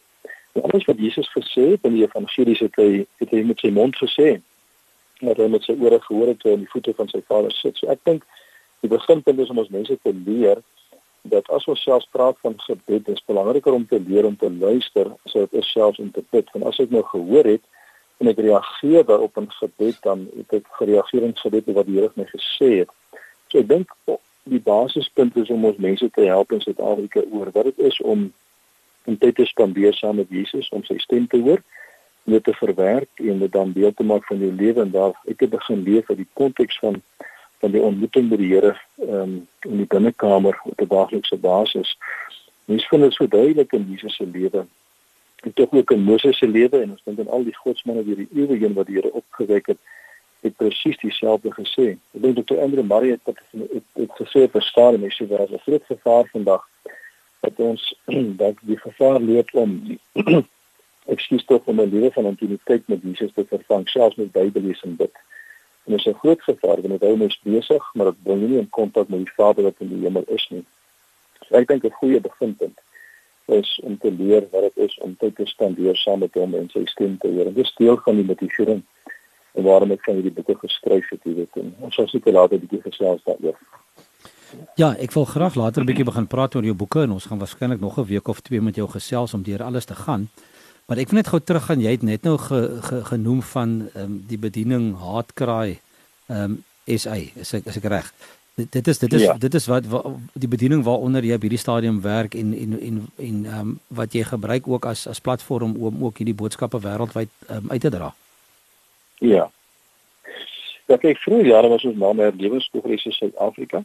En 0.54 0.62
alles 0.62 0.86
wat 0.86 0.98
Jesus 1.00 1.30
gesê 1.32 1.70
het 1.72 1.84
in 1.88 1.94
die 1.94 2.04
evangelies 2.04 2.60
het 2.60 2.76
hy 2.76 3.06
het 3.22 3.32
hy 3.32 3.44
met 3.48 3.60
sy 3.60 3.72
mond 3.72 3.96
gesê. 3.96 4.42
Maar 5.22 5.36
hy 5.36 5.48
met 5.48 5.64
sy 5.64 5.76
ore 5.80 6.00
gehoor 6.02 6.34
het 6.34 6.46
aan 6.46 6.66
die 6.66 6.72
voete 6.74 6.94
van 6.98 7.08
sy 7.08 7.22
Vader 7.28 7.52
sit. 7.52 7.78
So 7.78 7.88
ek 7.88 8.04
dink 8.04 8.26
die 8.84 8.92
beginpunt 8.92 9.40
is 9.40 9.50
om 9.50 9.62
ons 9.64 9.72
mense 9.74 9.98
te 10.04 10.14
leer 10.26 10.62
dat 11.32 11.48
as 11.50 11.66
ons 11.72 11.82
selfs 11.82 12.10
praat 12.14 12.38
van 12.44 12.54
gebed, 12.62 13.08
is 13.10 13.24
belangriker 13.26 13.74
om 13.74 13.88
te 13.88 14.00
leer 14.08 14.28
om 14.28 14.36
te 14.38 14.52
luister 14.52 15.10
as 15.26 15.34
dit 15.34 15.54
is 15.62 15.72
selfs 15.72 16.00
om 16.00 16.12
te 16.12 16.24
bid. 16.30 16.52
Want 16.54 16.66
as 16.70 16.82
ek 16.84 16.92
nou 16.94 17.02
gehoor 17.08 17.50
het 17.56 17.64
en 18.18 18.28
ek 18.32 18.40
reageer 18.40 19.06
daarop 19.06 19.38
in 19.38 19.52
gebed, 19.52 19.98
dan 20.02 20.28
het 20.36 20.54
ek 20.62 20.68
gereageer 20.80 21.28
in 21.28 21.36
gebed 21.38 21.68
op 21.68 21.82
wat 21.82 21.90
die 21.90 22.00
Here 22.00 22.12
my 22.16 22.28
gesê 22.30 22.72
het. 22.84 22.92
So 23.52 23.60
ek 23.60 23.68
dink 23.68 23.92
die 24.46 24.62
basispunt 24.62 25.38
is 25.42 25.50
om 25.50 25.66
ons 25.66 25.82
mense 25.82 26.10
te 26.14 26.28
help 26.30 26.52
in 26.54 26.62
Suid-Afrika 26.62 27.24
oor 27.32 27.52
wat 27.54 27.72
dit 27.72 27.88
is 27.92 28.02
om 28.02 28.32
om 29.06 29.18
tyd 29.22 29.36
te 29.38 29.46
spandeer 29.46 29.94
saam 29.94 30.16
met 30.18 30.32
Jesus, 30.34 30.70
om 30.74 30.82
sy 30.84 30.96
stem 30.98 31.28
te 31.30 31.38
hoor 31.38 31.60
en 32.26 32.34
dit 32.34 32.44
te 32.44 32.56
verwerk 32.58 33.22
en 33.22 33.40
dit 33.40 33.52
dan 33.54 33.74
deel 33.76 33.94
te 33.94 34.04
maak 34.04 34.26
van 34.26 34.40
jou 34.42 34.50
lewe 34.54 34.82
en 34.82 34.94
daar 34.94 35.14
ek 35.30 35.44
het 35.46 35.52
begin 35.54 35.84
leef 35.86 36.10
uit 36.10 36.24
die 36.24 36.32
konteks 36.34 36.80
van 36.82 37.02
van 37.64 37.72
die 37.72 37.82
ontmoeting 37.82 38.30
met 38.30 38.42
die 38.42 38.50
Here 38.52 38.74
um, 39.02 39.36
in 39.66 39.78
die 39.82 39.90
binnekamer 39.90 40.58
op 40.64 40.82
'n 40.82 40.90
daaglikse 40.90 41.38
basis. 41.38 41.98
Mens 42.66 42.88
vind 42.88 43.02
dit 43.02 43.14
so 43.14 43.28
duidelik 43.28 43.74
in 43.74 43.86
Jesus 43.90 44.16
se 44.16 44.26
lewe 44.26 44.66
en 45.46 45.54
tog 45.54 45.72
ook 45.72 45.92
in 45.92 46.02
Moses 46.02 46.38
se 46.38 46.48
lewe 46.48 46.82
en 46.82 46.90
ons 46.90 47.02
dink 47.04 47.20
aan 47.20 47.34
al 47.38 47.44
die 47.46 47.56
godsmanne 47.56 48.04
deur 48.06 48.22
die 48.24 48.32
eeue 48.34 48.58
heen 48.58 48.74
wat 48.74 48.88
die 48.90 48.96
Here 48.98 49.12
opgewek 49.14 49.68
het 49.74 49.82
het 50.46 50.56
presies 50.58 50.98
dieselfde 51.02 51.52
gesê. 51.54 51.86
Ek 52.14 52.22
dink 52.24 52.38
dat 52.38 52.54
Andre 52.62 52.84
Marie 52.84 53.12
het 53.14 53.22
dit 53.30 53.40
het, 53.62 53.86
het, 53.98 54.16
gesê 54.20 54.46
verstaan 54.54 54.98
en 54.98 55.06
hy 55.06 55.12
sê 55.14 55.28
daar 55.30 55.46
is 55.46 55.54
'n 55.54 55.66
groot 55.66 55.86
gevaar 55.92 56.26
vandag 56.32 56.64
dat 57.46 57.62
ons 57.70 57.84
dat 58.42 58.58
die 58.62 58.78
gevaar 58.78 59.20
loop 59.22 59.50
om 59.54 59.72
ek 61.14 61.20
skuis 61.26 61.46
tog 61.46 61.62
om 61.66 61.82
'n 61.82 61.94
lewe 61.94 62.12
van 62.18 62.32
intimiteit 62.34 62.88
met 62.88 63.06
Jesus 63.06 63.34
te 63.34 63.46
vervang 63.46 63.90
selfs 63.90 64.16
met 64.16 64.32
Bybellees 64.32 64.82
en 64.82 64.96
bid. 64.96 65.14
En 65.86 65.92
dit 65.94 66.00
is 66.00 66.10
'n 66.10 66.22
groot 66.24 66.42
gevaar 66.42 66.82
want 66.82 66.94
dit 66.98 67.02
hou 67.02 67.18
mens 67.18 67.40
besig, 67.44 67.84
maar 67.94 68.06
dit 68.06 68.24
bring 68.24 68.42
nie 68.42 68.58
in 68.58 68.70
kontak 68.70 69.08
met 69.08 69.20
die 69.20 69.36
Vader 69.38 69.64
wat 69.64 69.78
in 69.78 69.90
die 69.94 70.04
hemel 70.06 70.24
is 70.28 70.50
nie. 70.50 70.66
So 71.48 71.56
ek 71.56 71.68
dink 71.68 71.84
'n 71.84 72.00
goeie 72.02 72.22
beginpunt 72.22 72.85
is 73.46 73.80
om 73.84 73.98
te 73.98 74.12
leer 74.12 74.48
wat 74.52 74.62
dit 74.62 74.90
is 74.90 74.98
om 75.06 75.16
tyd 75.20 75.36
te 75.36 75.46
spandeer 75.46 75.96
saam 75.96 76.20
met 76.20 76.34
hom 76.34 76.56
en 76.56 76.70
sy 76.74 76.86
stem 76.86 77.18
te 77.18 77.28
hoor. 77.28 77.52
Dit 77.54 77.66
is 77.66 77.74
deel 77.78 78.00
van 78.04 78.16
die 78.16 78.26
motivering 78.26 78.84
en 79.56 79.64
waarom 79.64 79.92
ek 79.92 80.04
van 80.04 80.20
hierdie 80.20 80.34
boeke 80.36 80.58
geskryf 80.60 81.10
het, 81.10 81.22
jy 81.24 81.36
weet. 81.36 81.60
En 81.62 81.74
ons 81.80 81.96
sal 81.96 82.08
seker 82.08 82.34
later 82.34 82.58
'n 82.58 82.66
bietjie 82.68 82.82
gesels 82.82 83.24
daaroor. 83.24 83.58
Ja, 84.76 84.96
ek 85.00 85.12
wil 85.12 85.26
graag 85.26 85.56
later 85.56 85.82
'n 85.82 85.86
bietjie 85.86 86.06
begin 86.06 86.28
praat 86.28 86.56
oor 86.56 86.64
jou 86.64 86.76
boeke 86.76 87.02
en 87.04 87.12
ons 87.12 87.26
gaan 87.26 87.40
waarskynlik 87.40 87.80
nog 87.80 87.98
'n 87.98 88.06
week 88.06 88.28
of 88.28 88.42
twee 88.42 88.62
met 88.62 88.76
jou 88.76 88.88
gesels 88.88 89.34
om 89.34 89.44
deur 89.44 89.64
alles 89.64 89.86
te 89.86 89.96
gaan. 89.96 90.30
Maar 90.86 90.98
ek 90.98 91.10
wil 91.10 91.18
net 91.18 91.28
gou 91.28 91.40
teruggaan. 91.42 91.82
Jy 91.82 91.92
het 91.92 92.04
net 92.04 92.24
nou 92.24 92.38
ge, 92.38 92.78
ge, 92.82 93.04
genoem 93.06 93.42
van 93.42 93.90
ehm 93.94 94.04
um, 94.04 94.24
die 94.28 94.38
bediening 94.38 94.96
Haatkraai 94.98 95.80
ehm 96.28 96.44
um, 96.44 96.64
SA. 96.86 97.16
Is 97.36 97.54
ek 97.54 97.66
is 97.66 97.78
ek 97.78 97.84
reg? 97.90 98.14
Dit, 98.56 98.72
dit 98.72 98.88
is 98.88 99.00
dit 99.00 99.14
is 99.14 99.22
ja. 99.22 99.34
dit 99.38 99.54
is 99.54 99.66
wat, 99.68 99.88
wat 99.92 100.06
die 100.34 100.48
bediening 100.48 100.84
waaronder 100.84 101.26
jy 101.28 101.36
op 101.36 101.42
hierdie 101.44 101.60
stadium 101.60 101.98
werk 102.02 102.36
en 102.40 102.54
en 102.56 102.78
en 102.80 103.02
en 103.16 103.42
ehm 103.46 103.60
um, 103.60 103.80
wat 103.88 104.14
jy 104.14 104.24
gebruik 104.24 104.68
ook 104.68 104.86
as 104.86 105.08
as 105.08 105.20
platform 105.20 105.76
om 105.76 106.04
ook 106.06 106.18
hierdie 106.18 106.36
boodskappe 106.36 106.80
wêreldwyd 106.80 107.30
um, 107.50 107.72
uit 107.72 107.82
te 107.82 107.90
dra. 107.90 108.14
Ja. 109.20 109.50
Ja, 110.86 110.98
kyk, 110.98 111.18
vroeër 111.18 111.46
jare 111.46 111.68
was 111.68 111.84
ons 111.84 111.98
naam 111.98 112.20
Herlewingskongresse 112.20 113.12
Suid-Afrika. 113.12 113.84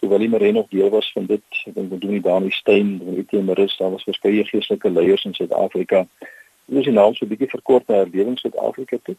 Willem 0.00 0.34
Reen 0.34 0.54
nog 0.54 0.68
deel 0.68 0.88
was 0.90 1.12
van 1.12 1.26
dit. 1.26 1.42
Ek 1.66 1.74
dink 1.74 1.90
we 1.90 1.98
doen 1.98 2.16
die 2.16 2.24
Dani 2.24 2.50
Steyn, 2.50 2.96
die 2.98 3.18
Etienne 3.22 3.46
Marus, 3.46 3.76
daar 3.76 3.92
was 3.94 4.06
verskeie 4.08 4.44
geestelike 4.44 4.90
leiers 4.90 5.24
in 5.24 5.34
Suid-Afrika. 5.34 6.06
Ons 6.66 6.86
is 6.86 6.94
nou 6.94 7.14
so 7.14 7.24
'n 7.24 7.28
bietjie 7.28 7.50
verkort 7.54 7.86
na 7.88 8.02
Herlewings 8.02 8.40
Suid-Afrika 8.40 8.98
toe. 9.02 9.16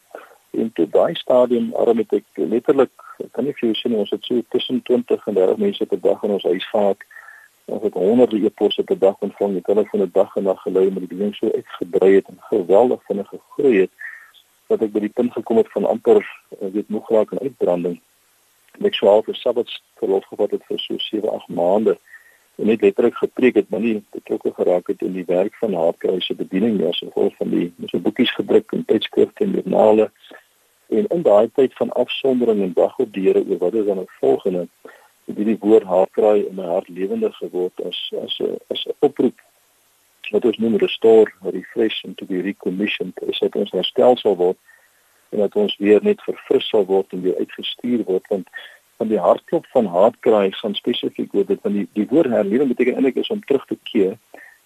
En 0.50 0.72
toe 0.72 0.88
daai 0.88 1.14
stadium 1.14 1.74
arm 1.74 1.98
het 2.02 2.12
ek 2.12 2.24
letterlik, 2.34 2.92
kan 3.32 3.44
nie 3.44 3.54
vir 3.54 3.70
jou 3.70 3.76
sê 3.78 3.94
ons 3.94 4.10
het 4.10 4.24
so 4.24 4.42
tussen 4.50 4.82
20 4.82 5.26
en 5.26 5.34
30 5.34 5.56
mense 5.62 5.86
per 5.86 6.00
dag 6.00 6.22
in 6.22 6.36
ons 6.36 6.46
huis 6.50 6.68
gehad. 6.70 7.06
Ons 7.70 7.82
het 7.86 7.94
honderde 7.94 8.40
e-posse 8.44 8.82
per 8.82 8.98
dag 8.98 9.18
ontvang. 9.18 9.56
Ek 9.56 9.90
van 9.90 10.02
'n 10.02 10.10
dag 10.12 10.36
en 10.36 10.42
nag 10.42 10.62
gelei 10.62 10.90
met 10.90 11.08
die 11.08 11.18
ding 11.18 11.34
so 11.34 11.50
uitgebrei 11.50 12.14
het 12.14 12.26
en 12.28 12.38
geweldig 12.40 13.02
vinnig 13.06 13.28
gegroei 13.28 13.80
het 13.80 13.90
dat 14.70 14.82
ek 14.82 14.92
by 14.92 15.00
die 15.00 15.14
punt 15.14 15.32
gekom 15.32 15.56
het 15.56 15.70
van 15.74 15.84
amper 15.84 16.22
weet 16.58 16.88
nog 16.88 17.10
raak 17.10 17.32
en 17.32 17.42
uitbranding. 17.42 18.00
Ek 18.86 18.94
sou 18.94 19.10
al 19.10 19.24
vir 19.26 19.34
sabbats 19.34 19.82
verlof 19.98 20.26
gehad 20.30 20.54
het 20.54 20.64
vir 20.68 20.78
so 20.78 20.98
7, 20.98 21.26
8 21.28 21.48
maande 21.48 21.96
en 22.60 22.66
net 22.66 22.82
letterlik 22.84 23.16
gepreek 23.16 23.56
het, 23.58 23.68
maar 23.70 23.80
nie 23.80 24.02
betrokke 24.14 24.52
geraak 24.54 24.86
het 24.92 25.02
in 25.02 25.16
die 25.16 25.26
werk 25.26 25.54
van 25.58 25.74
Hartkruise 25.74 26.34
bediening 26.36 26.76
nie, 26.76 26.86
asof 26.86 27.16
al 27.16 27.32
van 27.38 27.50
die 27.54 27.66
so 27.88 27.98
boekies 27.98 28.32
gedruk 28.36 28.72
en 28.76 28.84
tydskrifte 28.84 29.44
en 29.44 29.56
joernale. 29.58 30.10
En 30.90 31.06
in 31.06 31.22
daai 31.22 31.50
tyd 31.54 31.74
van 31.74 31.92
afsondering 31.92 32.62
en 32.62 32.72
wag 32.74 32.98
op 32.98 33.12
die 33.12 33.28
Here 33.28 33.44
oor 33.48 33.58
wat 33.58 33.74
is 33.74 33.86
dan 33.86 33.98
het 33.98 34.16
volgende, 34.20 34.66
het 35.26 35.36
die 35.36 35.58
woord 35.60 35.86
Hartkraai 35.86 36.46
in 36.46 36.54
my 36.54 36.66
hart 36.66 36.88
lewendig 36.88 37.36
geword 37.36 37.84
as 37.86 38.00
as 38.22 38.38
'n 38.38 38.58
as 38.74 38.86
'n 38.86 38.96
oproep 38.98 39.38
wat 40.30 40.44
ons 40.44 40.58
noem 40.58 40.76
restore, 40.76 41.32
refresh 41.42 42.04
and 42.04 42.16
to 42.16 42.26
be 42.26 42.40
recommissioned, 42.40 43.22
is 43.22 43.38
dat 43.38 43.54
ons 43.54 43.70
herstel 43.70 44.16
sal 44.16 44.36
word 44.36 44.58
en 45.30 45.38
dat 45.38 45.54
ons 45.54 45.76
weer 45.76 46.02
net 46.02 46.22
verfris 46.22 46.68
sal 46.68 46.84
word 46.86 47.12
en 47.12 47.22
weer 47.22 47.38
uitgestuur 47.38 48.04
word 48.04 48.26
want 48.28 48.48
van 48.96 49.08
die 49.08 49.18
hartklop 49.18 49.66
van 49.74 49.86
haatkraai 49.86 50.52
gaan 50.52 50.74
spesifiek 50.74 51.34
oor 51.34 51.46
dit 51.46 51.60
van 51.62 51.72
die 51.72 51.86
die 51.98 52.06
woord 52.10 52.30
herlewing 52.34 52.68
beteken 52.72 52.98
eintlik 52.98 53.22
is 53.22 53.30
om 53.34 53.44
terug 53.44 53.66
te 53.66 53.78
keer 53.92 54.18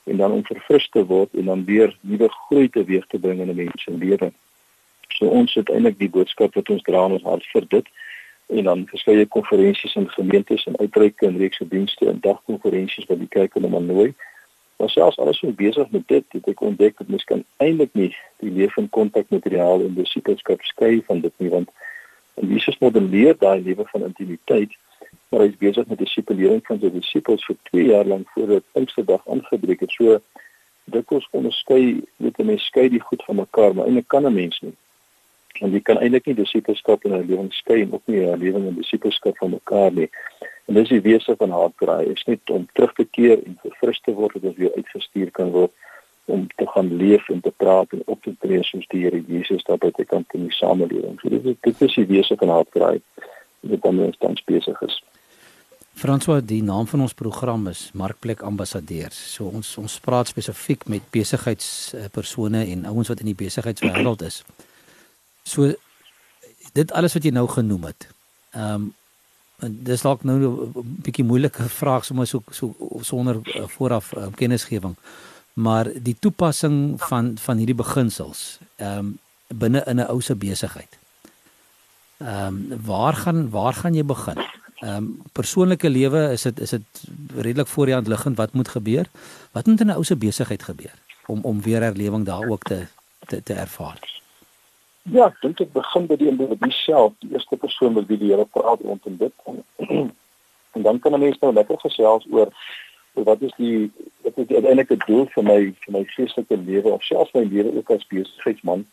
en 0.05 0.17
dan 0.17 0.33
om 0.33 0.45
verfris 0.45 0.89
te 0.97 1.05
word 1.07 1.37
en 1.39 1.53
dan 1.53 1.65
weer 1.65 1.95
nuwe 2.01 2.29
groei 2.29 2.69
te 2.69 2.85
weeg 2.85 3.07
te 3.13 3.19
bring 3.19 3.41
in 3.41 3.53
'n 3.53 3.57
mens 3.57 3.83
se 3.83 3.93
lewe. 3.93 4.33
So 5.19 5.27
ons 5.27 5.55
het 5.55 5.71
eintlik 5.71 5.99
die 5.99 6.11
boodskap 6.11 6.55
wat 6.55 6.69
ons 6.69 6.83
dra 6.83 7.07
in 7.07 7.17
ons 7.19 7.27
hart 7.29 7.47
vir 7.53 7.67
dit 7.69 7.87
en 8.53 8.65
dan 8.69 8.87
verskeie 8.91 9.27
konferensies 9.27 9.95
in 9.97 10.11
gemeentes 10.11 10.67
en 10.69 10.77
uitreike 10.79 11.27
en 11.27 11.39
reekse 11.41 11.69
dienste 11.69 12.09
en 12.11 12.21
dagkonferensies 12.21 13.09
wat 13.09 13.19
die 13.19 13.31
kerk 13.39 13.57
in 13.57 13.71
Manooi 13.71 14.13
Maar 14.77 14.91
selfs 14.91 15.19
alles 15.19 15.39
so 15.39 15.53
besig 15.53 15.91
met 15.91 16.09
dit, 16.09 16.25
het 16.29 16.49
ek 16.51 16.61
ontdek 16.61 16.99
dat 16.99 17.09
mens 17.09 17.25
kan 17.25 17.45
eintlik 17.63 17.93
nie 17.95 18.11
die 18.43 18.51
lewe 18.51 18.83
in 18.83 18.89
kontak 18.91 19.31
reël 19.31 19.85
en 19.87 19.95
disipelskap 19.95 20.63
skei 20.67 21.03
van 21.07 21.21
dit 21.21 21.33
nie 21.39 21.51
want 21.53 21.71
en 22.35 22.51
Jesus 22.51 22.79
modelleer 22.83 23.37
daai 23.39 23.63
lewe 23.63 23.87
van 23.93 24.03
intimiteit, 24.09 24.73
maar 25.31 25.45
hy 25.45 25.53
is 25.53 25.61
besig 25.61 25.87
met 25.87 25.99
disipelering 26.03 26.65
van 26.67 26.81
sy 26.83 26.91
disipels 26.91 27.45
vir 27.47 27.57
2 27.71 27.85
jaar 27.93 28.11
lank 28.11 28.27
voordat 28.35 28.67
Pinksterdag 28.75 29.23
aangebreek 29.31 29.87
het. 29.87 29.95
So 29.95 30.19
ons 30.91 31.29
onderskei, 31.31 32.03
weet 32.17 32.39
'n 32.39 32.47
mens 32.47 32.67
skei 32.67 32.89
die 32.89 33.01
goed 33.01 33.23
van 33.25 33.37
mekaar, 33.37 33.75
maar 33.75 33.87
eintlik 33.87 34.09
kan 34.09 34.27
'n 34.27 34.35
mens 34.35 34.61
nie. 34.61 34.75
En 35.63 35.71
jy 35.71 35.81
kan 35.81 35.99
eintlik 35.99 36.27
nie 36.27 36.35
disipelskap 36.35 37.05
en 37.05 37.13
'n 37.13 37.27
lewe 37.27 37.47
skei 37.51 37.83
en 37.83 37.93
ook 37.93 38.03
nie 38.07 38.21
'n 38.27 38.39
lewe 38.39 38.59
en 38.59 38.75
disipelskap 38.75 39.37
van 39.39 39.51
mekaar 39.51 39.93
nie. 39.93 40.11
En 40.67 40.75
dis 40.75 40.89
die 40.89 41.01
wese 41.01 41.35
van 41.37 41.51
haatkraai, 41.51 42.07
is 42.13 42.25
net 42.25 42.51
om 42.51 42.69
terug 42.73 42.93
te 42.93 43.05
keer 43.05 43.43
en 43.47 43.59
verfris 43.63 44.01
te 44.01 44.13
word 44.13 44.35
ons 44.43 44.57
weer 44.57 44.75
uitgestuur 44.75 45.31
kan 45.31 45.51
word 45.51 45.73
om 46.25 46.47
te 46.57 46.67
gaan 46.67 46.97
leef 46.97 47.29
en 47.29 47.41
te 47.41 47.53
praat 47.57 47.93
en 47.93 48.03
op 48.05 48.23
te 48.23 48.35
tree 48.41 48.63
soos 48.63 48.87
die 48.89 49.03
Here 49.05 49.23
Jesus 49.27 49.65
daar 49.65 49.79
buite 49.79 50.05
kan 50.05 50.25
in 50.33 50.47
die 50.49 50.57
samelewing. 50.57 51.19
So 51.21 51.29
dit 51.29 51.57
dit 51.63 51.83
is 51.83 51.95
die 51.95 52.07
wese 52.07 52.37
van 52.37 52.49
haatkraai 52.49 53.01
wat 53.61 53.83
dan 53.83 53.99
ons 53.99 54.17
tans 54.19 54.45
besig 54.45 54.81
is. 54.81 55.03
François, 55.95 56.41
die 56.43 56.63
naam 56.63 56.87
van 56.91 57.05
ons 57.05 57.15
program 57.15 57.69
is 57.71 57.91
Markplek 57.95 58.43
Ambassadeurs. 58.43 59.19
So 59.35 59.47
ons 59.47 59.77
ons 59.79 59.99
praat 60.03 60.33
spesifiek 60.33 60.89
met 60.91 61.05
besigheidspersone 61.15 62.65
en 62.73 62.89
ouens 62.91 63.13
wat 63.13 63.21
in 63.23 63.31
die 63.31 63.39
besigheidswêreld 63.45 64.25
is. 64.27 64.43
So 65.45 65.73
dit 66.73 66.93
alles 66.93 67.15
wat 67.15 67.25
jy 67.25 67.33
nou 67.37 67.49
genoem 67.49 67.91
het. 67.93 68.09
Ehm 68.57 68.75
um, 68.75 68.93
dis 69.65 70.03
dalk 70.03 70.25
nou 70.25 70.39
'n 70.45 71.01
bietjie 71.05 71.25
moeilike 71.25 71.69
vraag 71.69 72.05
sommer 72.05 72.27
so 72.27 72.43
so 72.51 72.75
sonder 73.01 73.39
uh, 73.45 73.69
vooraf 73.69 74.13
uh, 74.13 74.27
kennisgewing. 74.35 74.97
Maar 75.53 75.89
die 76.03 76.17
toepassing 76.19 77.01
van 77.01 77.39
van 77.39 77.57
hierdie 77.57 77.75
beginsels 77.75 78.59
ehm 78.77 78.99
um, 78.99 79.19
binne 79.49 79.85
in 79.87 79.97
'n 79.97 80.09
ou 80.09 80.21
se 80.21 80.35
besigheid. 80.35 80.99
Ehm 82.19 82.47
um, 82.47 82.81
waar 82.85 83.15
gaan 83.15 83.51
waar 83.51 83.75
gaan 83.75 83.95
jy 83.95 84.05
begin? 84.05 84.39
Ehm 84.79 84.97
um, 84.97 85.23
persoonlike 85.33 85.91
lewe 85.91 86.33
is 86.33 86.43
dit 86.43 86.61
is 86.61 86.71
dit 86.71 87.03
redelik 87.37 87.69
voor 87.69 87.87
die 87.87 87.95
hand 87.95 88.07
liggend 88.07 88.37
wat 88.37 88.53
moet 88.53 88.69
gebeur? 88.69 89.07
Wat 89.53 89.67
moet 89.67 89.81
in 89.81 89.87
'n 89.87 89.97
ou 89.97 90.05
se 90.05 90.17
besigheid 90.17 90.63
gebeur 90.63 90.95
om 91.27 91.41
om 91.43 91.63
weer 91.63 91.83
herlewing 91.83 92.25
daar 92.25 92.49
ook 92.49 92.63
te 92.63 92.87
te, 93.27 93.43
te 93.43 93.53
ervaar? 93.53 94.14
Ja, 95.13 95.27
ek 95.27 95.41
dink 95.43 95.59
dit 95.61 95.73
begin 95.73 96.07
by 96.09 96.17
die 96.17 96.31
individu 96.31 96.71
self, 96.73 97.13
die 97.21 97.35
eerste 97.35 97.57
persoon 97.61 97.93
met 97.93 98.07
wie 98.09 98.17
die 98.17 98.31
Here 98.33 98.47
praat 98.49 98.81
rondom 98.81 99.19
dit. 99.21 99.33
en 100.75 100.83
dan 100.83 100.99
kan 100.99 101.13
'n 101.13 101.21
mens 101.21 101.39
nou 101.39 101.53
lekker 101.53 101.79
gesels 101.79 102.27
oor 102.31 102.49
wat 103.13 103.43
is 103.43 103.53
die 103.57 103.93
wat 104.23 104.39
is 104.39 104.47
die 104.47 104.57
uiteindelike 104.57 104.97
doel 105.07 105.27
vir 105.35 105.45
my 105.45 105.61
vir 105.83 105.93
my 105.97 106.03
geestelike 106.05 106.57
lewe 106.57 106.91
of 106.93 107.03
selfs 107.03 107.35
my 107.35 107.45
lewe 107.45 107.77
ook 107.77 107.91
as 107.91 108.07
besigheidsman 108.07 108.87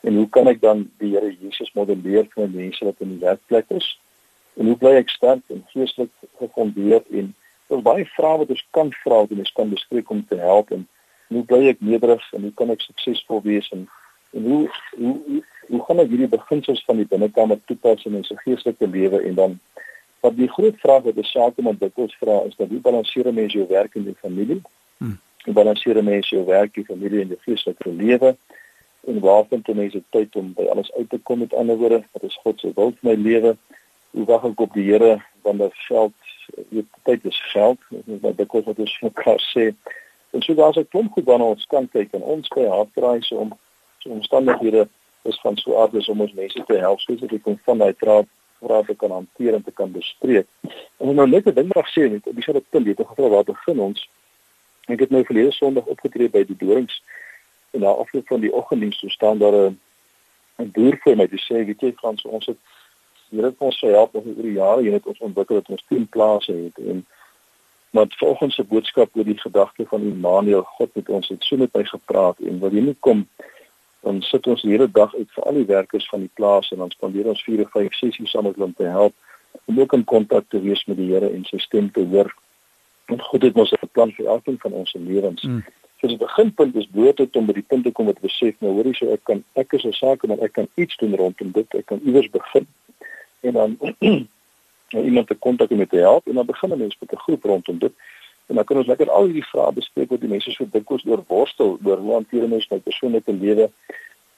en 0.00 0.16
hoe 0.16 0.28
kan 0.28 0.46
ek 0.46 0.60
dan 0.60 0.90
die 0.98 1.10
Here 1.16 1.32
Jesus 1.40 1.72
modelleer 1.72 2.28
vir 2.34 2.48
mense 2.48 2.84
wat 2.84 3.00
in 3.00 3.16
die 3.16 3.24
werkplek 3.24 3.70
is? 3.70 3.98
En 4.54 4.66
hoe 4.66 4.76
bly 4.76 4.94
ek 5.00 5.10
sterk 5.10 5.42
en 5.50 5.64
geestelik 5.72 6.12
gefondeer 6.38 7.02
en 7.10 7.34
daar's 7.66 7.82
baie 7.82 8.06
vrae 8.14 8.38
wat 8.44 8.50
ons 8.54 8.66
kan 8.70 8.92
vra 9.02 9.24
wat 9.24 9.38
ons 9.38 9.52
kan 9.52 9.70
bespreek 9.70 10.10
om 10.10 10.26
te 10.28 10.38
help 10.38 10.70
en 10.70 10.86
hoe 11.28 11.44
bly 11.44 11.66
ek 11.72 11.80
nederig 11.80 12.32
en 12.32 12.42
hoe 12.42 12.54
kan 12.54 12.70
ek 12.70 12.84
suksesvol 12.86 13.42
wees 13.42 13.72
en 13.74 13.88
en 14.36 14.48
hoe 14.50 14.62
hoe 14.96 15.42
hoe 15.66 15.82
gaan 15.86 15.98
ek 16.02 16.12
hierdie 16.12 16.30
beginsels 16.30 16.82
van 16.86 17.00
die 17.00 17.08
binnekamer 17.10 17.58
toepas 17.70 18.04
in 18.06 18.18
ons 18.20 18.30
geestelike 18.44 18.86
lewe 18.86 19.22
en 19.28 19.34
dan 19.34 19.56
wat 20.26 20.36
die 20.38 20.50
groot 20.50 20.76
vraag 20.82 21.08
wat 21.08 21.18
om 21.70 21.78
dit 21.80 22.02
ons 22.04 22.18
vra 22.20 22.36
is 22.48 22.54
dat 22.60 22.70
hoe 22.70 22.82
balanseer 22.84 23.32
mense 23.32 23.58
jou 23.58 23.66
werk 23.70 23.94
en 23.98 24.06
jou 24.08 24.14
familie? 24.20 24.60
Hmm. 24.98 25.18
Hoe 25.44 25.54
balanseer 25.54 26.02
mense 26.04 26.34
jou 26.34 26.44
werk, 26.46 26.74
jou 26.74 26.86
familie 26.86 27.22
en 27.24 27.34
jou 27.34 27.40
geestelike 27.44 27.92
lewe? 28.02 28.36
En 29.06 29.20
waar 29.20 29.44
vind 29.50 29.68
mense 29.74 30.02
tyd 30.10 30.36
om 30.36 30.52
by 30.54 30.66
alles 30.72 30.92
uit 30.94 31.10
te 31.10 31.18
kom 31.18 31.38
met 31.38 31.54
ander 31.54 31.78
woorde? 31.82 32.02
Wat 32.12 32.22
is 32.26 32.38
God 32.42 32.60
se 32.60 32.72
wil 32.74 32.94
vir 32.96 33.10
my 33.10 33.16
lewe? 33.28 33.56
Hoe 34.16 34.24
wag 34.30 34.48
ek 34.48 34.64
op 34.64 34.74
die 34.74 34.86
Here 34.88 35.18
wanneer 35.46 35.74
geld, 35.86 36.14
weet 36.70 36.88
tyd 37.06 37.24
is 37.30 37.38
geld, 37.52 37.78
wat 38.24 38.36
dit 38.36 38.50
kos 38.50 38.66
wat 38.66 38.82
ons 38.82 38.98
mekaar 39.06 39.42
sê. 39.52 39.70
En 40.34 40.42
so 40.42 40.54
daar's 40.54 40.78
'n 40.78 40.88
klomp 40.90 41.12
goed 41.12 41.24
waarna 41.24 41.54
ons 41.54 41.66
kan 41.70 41.88
kyk 41.88 42.14
en 42.14 42.22
ons 42.22 42.48
by 42.48 42.66
hartreise 42.66 43.34
om 43.34 43.54
so 43.98 44.10
omstandighede 44.10 44.88
is 45.22 45.40
van 45.40 45.56
so 45.56 45.76
aard 45.80 45.94
is 45.94 46.08
om 46.08 46.20
ons 46.20 46.32
mense 46.32 46.64
te 46.66 46.78
help 46.78 47.00
soos 47.00 47.22
ek 47.22 47.42
kon 47.42 47.58
van 47.64 47.78
daai 47.78 47.94
traap 47.94 48.28
raad 48.60 48.86
te 48.86 48.94
kan 48.94 49.10
hanteer 49.10 49.54
en 49.54 49.62
te 49.62 49.72
kan 49.72 49.90
bespreek. 49.92 50.46
En 50.96 51.14
nou 51.14 51.28
net 51.28 51.46
'n 51.46 51.54
ding 51.54 51.68
wat 51.72 51.84
ek 51.84 51.92
sê 51.92 52.10
net, 52.10 52.24
dis 52.24 52.46
net 52.46 52.56
'n 52.56 52.66
punt 52.70 52.86
weet 52.86 53.00
ek 53.00 53.08
gevra 53.08 53.28
waar 53.28 53.44
begin 53.44 53.80
ons. 53.80 54.08
Ek 54.88 55.00
het 55.00 55.10
nou 55.10 55.24
verlede 55.24 55.52
Sondag 55.52 55.84
opgetree 55.84 56.28
by 56.28 56.44
die 56.44 56.56
dorings 56.56 57.02
en 57.70 57.80
na 57.80 57.90
afloop 57.90 58.26
van 58.26 58.40
die 58.40 58.52
oggenddiens 58.52 58.98
so 58.98 59.08
staan 59.08 59.38
daar 59.38 59.52
'n 59.52 59.78
'n 60.58 60.70
boer 60.70 60.96
vir 61.04 61.16
my 61.16 61.26
te 61.26 61.40
sê 61.46 61.64
weet 61.66 61.80
jy 61.80 61.92
Frans 61.92 62.24
ons 62.24 62.46
het 62.46 62.58
hier 63.30 63.44
het 63.44 63.58
ons 63.58 63.78
gehelp 63.78 64.14
oor 64.14 64.24
die 64.24 64.52
jare 64.52 64.82
jy 64.82 64.92
het 64.92 65.06
ons 65.06 65.24
ontwikkel 65.28 65.60
dat 65.60 65.68
ons 65.74 65.84
10 65.88 66.08
plase 66.08 66.52
het 66.52 66.78
en 66.78 67.06
maar 67.90 68.06
volgens 68.18 68.54
se 68.54 68.64
boodskap 68.64 69.16
oor 69.16 69.24
die 69.24 69.38
gedagte 69.38 69.86
van 69.86 70.02
Immanuel 70.02 70.62
God 70.62 70.94
met 70.94 71.08
ons 71.08 71.28
het 71.28 71.44
so 71.44 71.56
met 71.56 71.74
my 71.74 71.84
gepraat 71.84 72.38
en 72.38 72.58
wat 72.58 72.72
jy 72.72 72.80
nie 72.80 72.96
kom 73.00 73.28
dan 74.06 74.22
sit 74.22 74.46
ons 74.46 74.62
die 74.62 74.70
hele 74.70 74.86
dag 74.90 75.14
uit 75.14 75.30
vir 75.34 75.44
al 75.50 75.56
die 75.58 75.68
werkers 75.68 76.08
van 76.08 76.22
die 76.22 76.34
plaas 76.38 76.70
en 76.70 76.78
dan 76.82 76.92
spandeer 76.94 77.26
ons 77.32 77.42
4 77.42 77.64
of 77.64 77.70
5 77.74 77.94
sessies 77.98 78.30
saam 78.30 78.46
met 78.46 78.54
hulle 78.54 78.68
om 78.70 78.76
te 78.78 78.90
help 78.96 79.14
om 79.64 79.80
ook 79.80 79.92
in 79.96 80.04
kontak 80.04 80.44
te 80.48 80.60
wees 80.60 80.84
met 80.86 80.98
die 81.00 81.08
Here 81.10 81.30
en 81.32 81.44
sy 81.48 81.58
stem 81.58 81.88
te 81.90 82.04
hoor. 82.12 82.30
Want 83.10 83.22
God 83.22 83.42
het 83.42 83.58
ons 83.58 83.72
'n 83.72 83.88
plan 83.92 84.12
vir 84.12 84.26
elkeen 84.26 84.58
van 84.62 84.72
ons 84.72 84.94
lewens. 84.98 85.42
Mm. 85.42 85.64
So 86.00 86.06
die 86.06 86.20
beginpunt 86.20 86.76
is 86.76 86.86
bloot 86.92 87.36
om 87.36 87.46
by 87.46 87.52
die 87.52 87.66
punt 87.66 87.84
te 87.84 87.90
kom 87.90 88.06
wat 88.06 88.20
besef 88.20 88.54
nou 88.60 88.72
hoorie 88.76 88.94
so 88.94 89.12
ek 89.12 89.24
kan 89.24 89.44
ek 89.54 89.72
is 89.72 89.84
'n 89.84 89.92
saak 89.92 90.26
maar 90.26 90.38
ek 90.38 90.52
kan 90.52 90.68
iets 90.74 90.96
doen 90.96 91.14
rondom 91.14 91.50
dit. 91.52 91.74
Ek 91.74 91.86
kan 91.86 92.00
iewers 92.04 92.30
begin. 92.30 92.66
En 93.40 93.52
dan 93.52 93.78
nou 94.92 95.04
iemand 95.04 95.26
te 95.26 95.34
kontak 95.34 95.70
om 95.70 95.86
te 95.86 95.96
help 95.96 96.26
en 96.28 96.34
dan 96.34 96.46
begin 96.46 96.72
'n 96.72 96.78
mens 96.78 96.96
met 97.00 97.12
'n 97.12 97.24
groep 97.24 97.44
rondom 97.44 97.78
dit. 97.78 97.92
En 98.46 98.54
dan 98.54 98.64
kan 98.64 98.76
ons 98.76 98.86
lekker 98.86 99.10
al 99.10 99.24
hierdie 99.28 99.48
vrae 99.50 99.72
bespreek 99.72 100.10
wat 100.14 100.20
die 100.20 100.30
mense 100.30 100.50
so 100.54 100.68
dikwels 100.70 101.04
oor 101.06 101.22
worstel, 101.28 101.78
oor 101.84 101.98
hoe 101.98 102.12
hanteer 102.14 102.48
mens 102.48 102.68
my 102.70 102.78
persoonlike 102.78 103.32
lewe, 103.32 103.70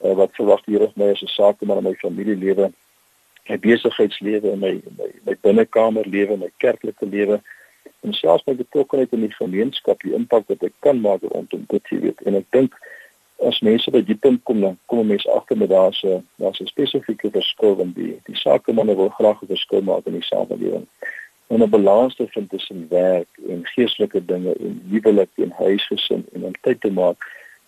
uh, 0.01 0.13
wat 0.21 0.35
verwag 0.37 0.65
hier 0.65 0.81
of 0.87 0.95
my 0.95 1.11
as 1.13 1.21
'n 1.21 1.33
sakeman 1.35 1.77
in 1.77 1.83
my 1.83 1.95
familielewe, 2.01 2.71
my 3.49 3.57
besigheidslewe, 3.57 4.55
my 4.57 4.81
my, 4.97 5.09
my 5.25 5.35
binnekamerlewe, 5.41 6.37
my 6.37 6.51
kerklike 6.57 7.05
lewe 7.05 7.41
en 8.01 8.13
selfs 8.13 8.45
my 8.45 8.55
betrokkeheid 8.55 9.11
in 9.11 9.25
die 9.27 9.35
gemeenskap, 9.35 10.01
die 10.01 10.13
impak 10.13 10.47
wat 10.47 10.63
ek 10.63 10.73
kan 10.79 11.01
maak 11.01 11.21
rondom 11.21 11.65
dit, 11.67 11.89
weet. 11.89 12.21
En 12.21 12.35
ek 12.35 12.47
dink 12.55 12.75
as 13.47 13.59
mense 13.63 13.91
by 13.91 14.01
die 14.03 14.17
punt 14.19 14.41
kom 14.43 14.61
dan 14.61 14.77
kom 14.91 15.07
mense 15.07 15.29
agter 15.31 15.57
met 15.57 15.69
daar's 15.69 16.03
'n 16.03 16.23
daar's 16.35 16.59
'n 16.59 16.67
spesifieke 16.67 17.31
verskil 17.31 17.79
in 17.79 17.91
die 17.93 18.19
die 18.25 18.35
sakemanne 18.35 18.95
wil 18.95 19.09
graag 19.09 19.41
'n 19.41 19.47
verskil 19.47 19.81
maak 19.81 20.05
in 20.05 20.13
die 20.19 20.29
samelewing. 20.31 20.87
En 21.49 21.61
'n 21.61 21.69
balans 21.69 22.15
te 22.15 22.27
vind 22.27 22.49
tussen 22.49 22.87
werk 22.89 23.27
en 23.47 23.65
geestelike 23.65 24.25
dinge 24.25 24.53
en 24.53 24.81
huwelik 24.89 25.29
en 25.35 25.51
huisgesin 25.51 26.25
en 26.33 26.43
om 26.43 26.53
tyd 26.61 26.81
te 26.81 26.91
maak. 26.91 27.17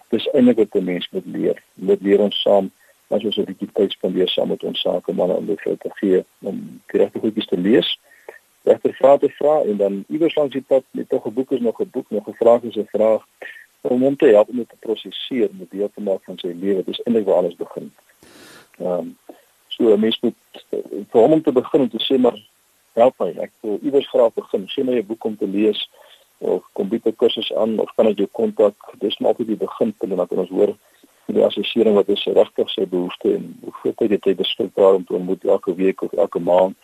Dis 0.10 0.30
eintlik 0.32 0.58
wat 0.58 0.76
'n 0.76 0.84
mens 0.84 1.10
moet 1.12 1.26
leer. 1.26 1.64
Moet 1.74 2.02
leer 2.02 2.20
ons 2.20 2.42
saam 2.42 2.72
as 3.08 3.24
ons 3.24 3.38
'n 3.38 3.50
bietjie 3.50 3.70
tyd 3.74 3.92
spandeer 3.92 4.30
saam 4.30 4.48
met 4.48 4.64
ons 4.64 4.80
sakemanne 4.80 5.34
om 5.34 5.46
dit 5.46 5.62
te 5.64 5.90
gee 5.94 6.24
om 6.40 6.82
regte 6.86 7.20
goedjies 7.20 7.48
te 7.48 7.58
lees. 7.58 8.00
Regte 8.64 8.94
vrae 8.94 9.18
te 9.20 9.30
vra 9.30 9.62
en 9.62 9.78
dan 9.78 10.04
iewers 10.08 10.36
langs 10.36 10.54
die 10.54 10.68
pad 10.68 10.84
net 10.92 11.10
tog 11.10 11.26
'n 11.26 11.34
boek 11.34 11.52
is 11.52 11.60
nog 11.60 11.82
'n 11.82 11.90
boek, 11.92 12.10
nog 12.10 12.28
'n 12.28 12.34
vraag 12.34 12.62
is 12.64 12.76
'n 12.76 12.88
vraag 12.92 13.28
om 13.82 14.02
hom 14.02 14.16
te 14.16 14.28
help 14.28 14.50
om 14.50 14.66
te 14.66 14.76
prosesseer 14.80 15.50
met 15.52 15.72
deel 15.72 15.92
te 15.94 16.02
maak 16.02 16.24
van 16.24 16.38
sy 16.38 16.54
lewe. 16.60 16.84
Dis 16.84 17.04
eintlik 17.04 17.26
waar 17.26 17.36
alles 17.36 17.56
begin. 17.56 17.94
Ehm 18.78 18.88
um, 18.88 19.18
so 19.68 19.94
'n 19.94 20.00
mens 20.00 20.20
moet 20.20 20.36
vir 21.10 21.22
hom 21.22 21.32
om 21.32 21.42
te 21.42 21.52
begin 21.52 21.82
om 21.82 21.90
te 21.90 22.04
sê 22.14 22.20
maar 22.20 22.38
help 22.94 23.20
my. 23.20 23.32
Ek 23.40 23.52
wil 23.62 23.80
iewers 23.82 24.10
graag 24.10 24.34
begin. 24.34 24.68
Sien 24.68 24.86
my 24.86 24.98
'n 25.00 25.06
boek 25.06 25.24
om 25.24 25.38
te 25.38 25.48
lees 25.48 25.90
of 26.38 26.64
komputer 26.74 27.14
kursus 27.14 27.54
aan 27.54 27.80
of 27.80 27.92
kan 27.96 28.08
ek 28.08 28.18
jou 28.18 28.28
kontak? 28.32 28.76
Dis 29.00 29.18
maar 29.18 29.32
op 29.32 29.38
die 29.38 29.56
beginpunt 29.56 30.18
dan 30.18 30.40
ons 30.40 30.50
hoor 30.50 30.76
die 31.26 31.44
assessering 31.46 31.96
wat 31.96 32.10
is 32.10 32.24
regtig 32.26 32.70
sy 32.70 32.86
behoefte 32.90 33.36
en 33.36 33.46
hoeveel 33.62 33.94
tyd 34.00 34.16
het 34.16 34.26
hy 34.26 34.34
beskikbaar 34.36 35.00
om 35.00 35.06
te 35.06 35.14
ontmoet 35.14 35.46
elke 35.46 35.76
week 35.76 36.02
of 36.02 36.14
elke 36.14 36.40
maand 36.40 36.76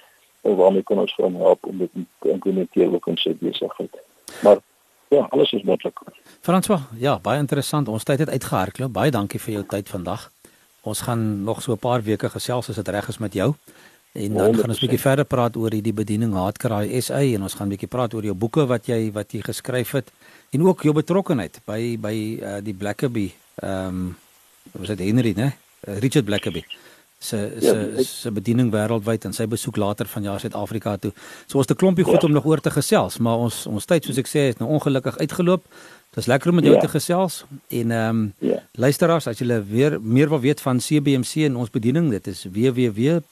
en 0.42 0.56
waarmee 0.56 0.84
kan 0.84 1.02
ons 1.04 1.16
hom 1.18 1.36
help 1.36 1.66
om 1.66 1.78
dit 1.78 1.92
te 2.22 2.32
implementeer 2.32 2.94
ook 2.94 3.08
in 3.12 3.18
sy 3.18 3.34
besigheid. 3.40 4.00
Maar 4.44 4.62
ja, 5.10 5.28
alles 5.30 5.52
is 5.52 5.64
moontlik. 5.64 6.00
François, 6.42 6.82
ja, 7.00 7.18
baie 7.20 7.40
interessant. 7.40 7.88
Ons 7.88 8.04
tyd 8.08 8.20
het 8.20 8.30
uitgehardloop. 8.30 8.94
Baie 8.94 9.12
dankie 9.12 9.42
vir 9.42 9.60
jou 9.60 9.66
tyd 9.76 9.90
vandag. 9.90 10.30
Ons 10.88 11.04
gaan 11.08 11.44
nog 11.44 11.62
so 11.62 11.74
'n 11.74 11.84
paar 11.84 12.02
weke 12.04 12.30
gesels 12.30 12.70
as 12.70 12.76
dit 12.76 12.88
reg 12.88 13.08
is 13.08 13.18
met 13.18 13.34
jou. 13.34 13.56
En 14.18 14.34
dan 14.34 14.56
100%. 14.56 14.60
gaan 14.60 14.70
ons 14.70 14.80
'n 14.80 14.86
bietjie 14.86 15.06
verder 15.10 15.26
praat 15.26 15.56
oor 15.56 15.72
hierdie 15.72 15.94
bediening 15.94 16.34
Haatkraai 16.34 17.02
SA 17.02 17.22
en 17.36 17.42
ons 17.42 17.54
gaan 17.54 17.68
'n 17.68 17.76
bietjie 17.76 17.92
praat 17.96 18.14
oor 18.14 18.24
jou 18.24 18.34
boeke 18.34 18.66
wat 18.66 18.88
jy 18.88 19.12
wat 19.12 19.32
jy 19.32 19.42
geskryf 19.42 19.92
het 19.92 20.12
en 20.50 20.62
ook 20.62 20.82
jou 20.82 20.94
betrokkeheid 20.94 21.60
by 21.66 21.98
by 21.98 22.16
uh, 22.42 22.58
die 22.62 22.74
Blackaby. 22.74 23.34
Ehm 23.62 23.88
um, 23.88 24.18
was 24.72 24.88
dit 24.88 25.00
Henry, 25.00 25.34
né? 25.36 25.54
Uh, 25.88 26.00
Richard 26.00 26.26
Blackaby 26.26 26.64
se 27.20 27.58
ja, 27.60 27.72
se 27.72 28.04
se 28.04 28.32
bediening 28.32 28.72
wêreldwyd 28.72 29.26
en 29.26 29.34
sy 29.34 29.48
besoek 29.50 29.78
later 29.82 30.06
vanjaar 30.08 30.40
Suid-Afrika 30.40 30.96
toe. 31.02 31.12
So 31.48 31.58
ons 31.58 31.68
het 31.68 31.78
'n 31.78 31.80
klompie 31.80 32.06
goed 32.06 32.22
ja. 32.22 32.28
om 32.28 32.34
nog 32.34 32.46
oor 32.46 32.60
te 32.60 32.72
gesels, 32.72 33.18
maar 33.18 33.38
ons 33.38 33.66
ons 33.66 33.86
tyd 33.86 34.04
soos 34.04 34.18
ek 34.18 34.28
sê 34.28 34.50
is 34.50 34.58
nou 34.58 34.70
ongelukkig 34.70 35.18
uitgeloop. 35.18 35.64
Dit 36.18 36.26
is 36.26 36.32
lekker 36.32 36.50
om 36.50 36.56
met 36.56 36.64
jou 36.66 36.76
ja. 36.76 36.82
te 36.82 36.88
gesels 36.88 37.46
en 37.68 37.92
ehm 37.92 38.10
um, 38.10 38.34
ja. 38.40 38.64
luisteraars 38.72 39.28
as 39.28 39.38
julle 39.38 39.64
weer 39.64 40.02
meer 40.02 40.30
wil 40.30 40.40
weet 40.40 40.62
van 40.62 40.78
CBMC 40.78 41.36
en 41.46 41.56
ons 41.56 41.70
bediening, 41.70 42.10
dit 42.10 42.28
is 42.28 42.48
www.cbmc.co.za 42.52 43.28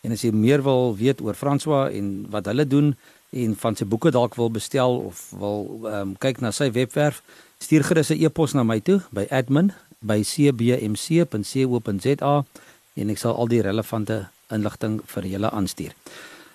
en 0.00 0.12
as 0.12 0.20
jy 0.20 0.30
meer 0.30 0.62
wil 0.62 0.96
weet 0.96 1.20
oor 1.24 1.34
François 1.34 1.88
en 1.88 2.26
wat 2.28 2.44
hulle 2.52 2.66
doen 2.66 2.96
en 3.32 3.56
van 3.62 3.76
sy 3.80 3.84
boeke 3.88 4.10
dalk 4.12 4.36
wil 4.36 4.50
bestel 4.52 4.96
of 5.08 5.32
wil 5.40 5.88
ehm 5.88 6.00
um, 6.00 6.16
kyk 6.20 6.40
na 6.44 6.52
sy 6.52 6.68
webwerf, 6.76 7.22
stuur 7.64 7.84
gerus 7.88 8.12
'n 8.12 8.20
e-pos 8.28 8.52
na 8.52 8.62
my 8.62 8.80
toe 8.80 9.00
by 9.08 9.24
admin 9.30 9.72
by 10.04 10.20
cbmc.co.za 10.20 11.24
en 12.94 13.10
ek 13.10 13.18
sal 13.18 13.34
al 13.36 13.48
die 13.48 13.62
relevante 13.62 14.28
inligting 14.52 15.00
vir 15.06 15.24
julle 15.24 15.50
aanstuur. 15.50 15.92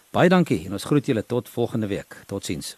Baie 0.09 0.29
dankie 0.29 0.63
en 0.65 0.73
ons 0.73 0.87
groet 0.89 1.05
julle 1.05 1.25
tot 1.25 1.49
volgende 1.49 1.87
week. 1.87 2.17
Totsiens. 2.25 2.77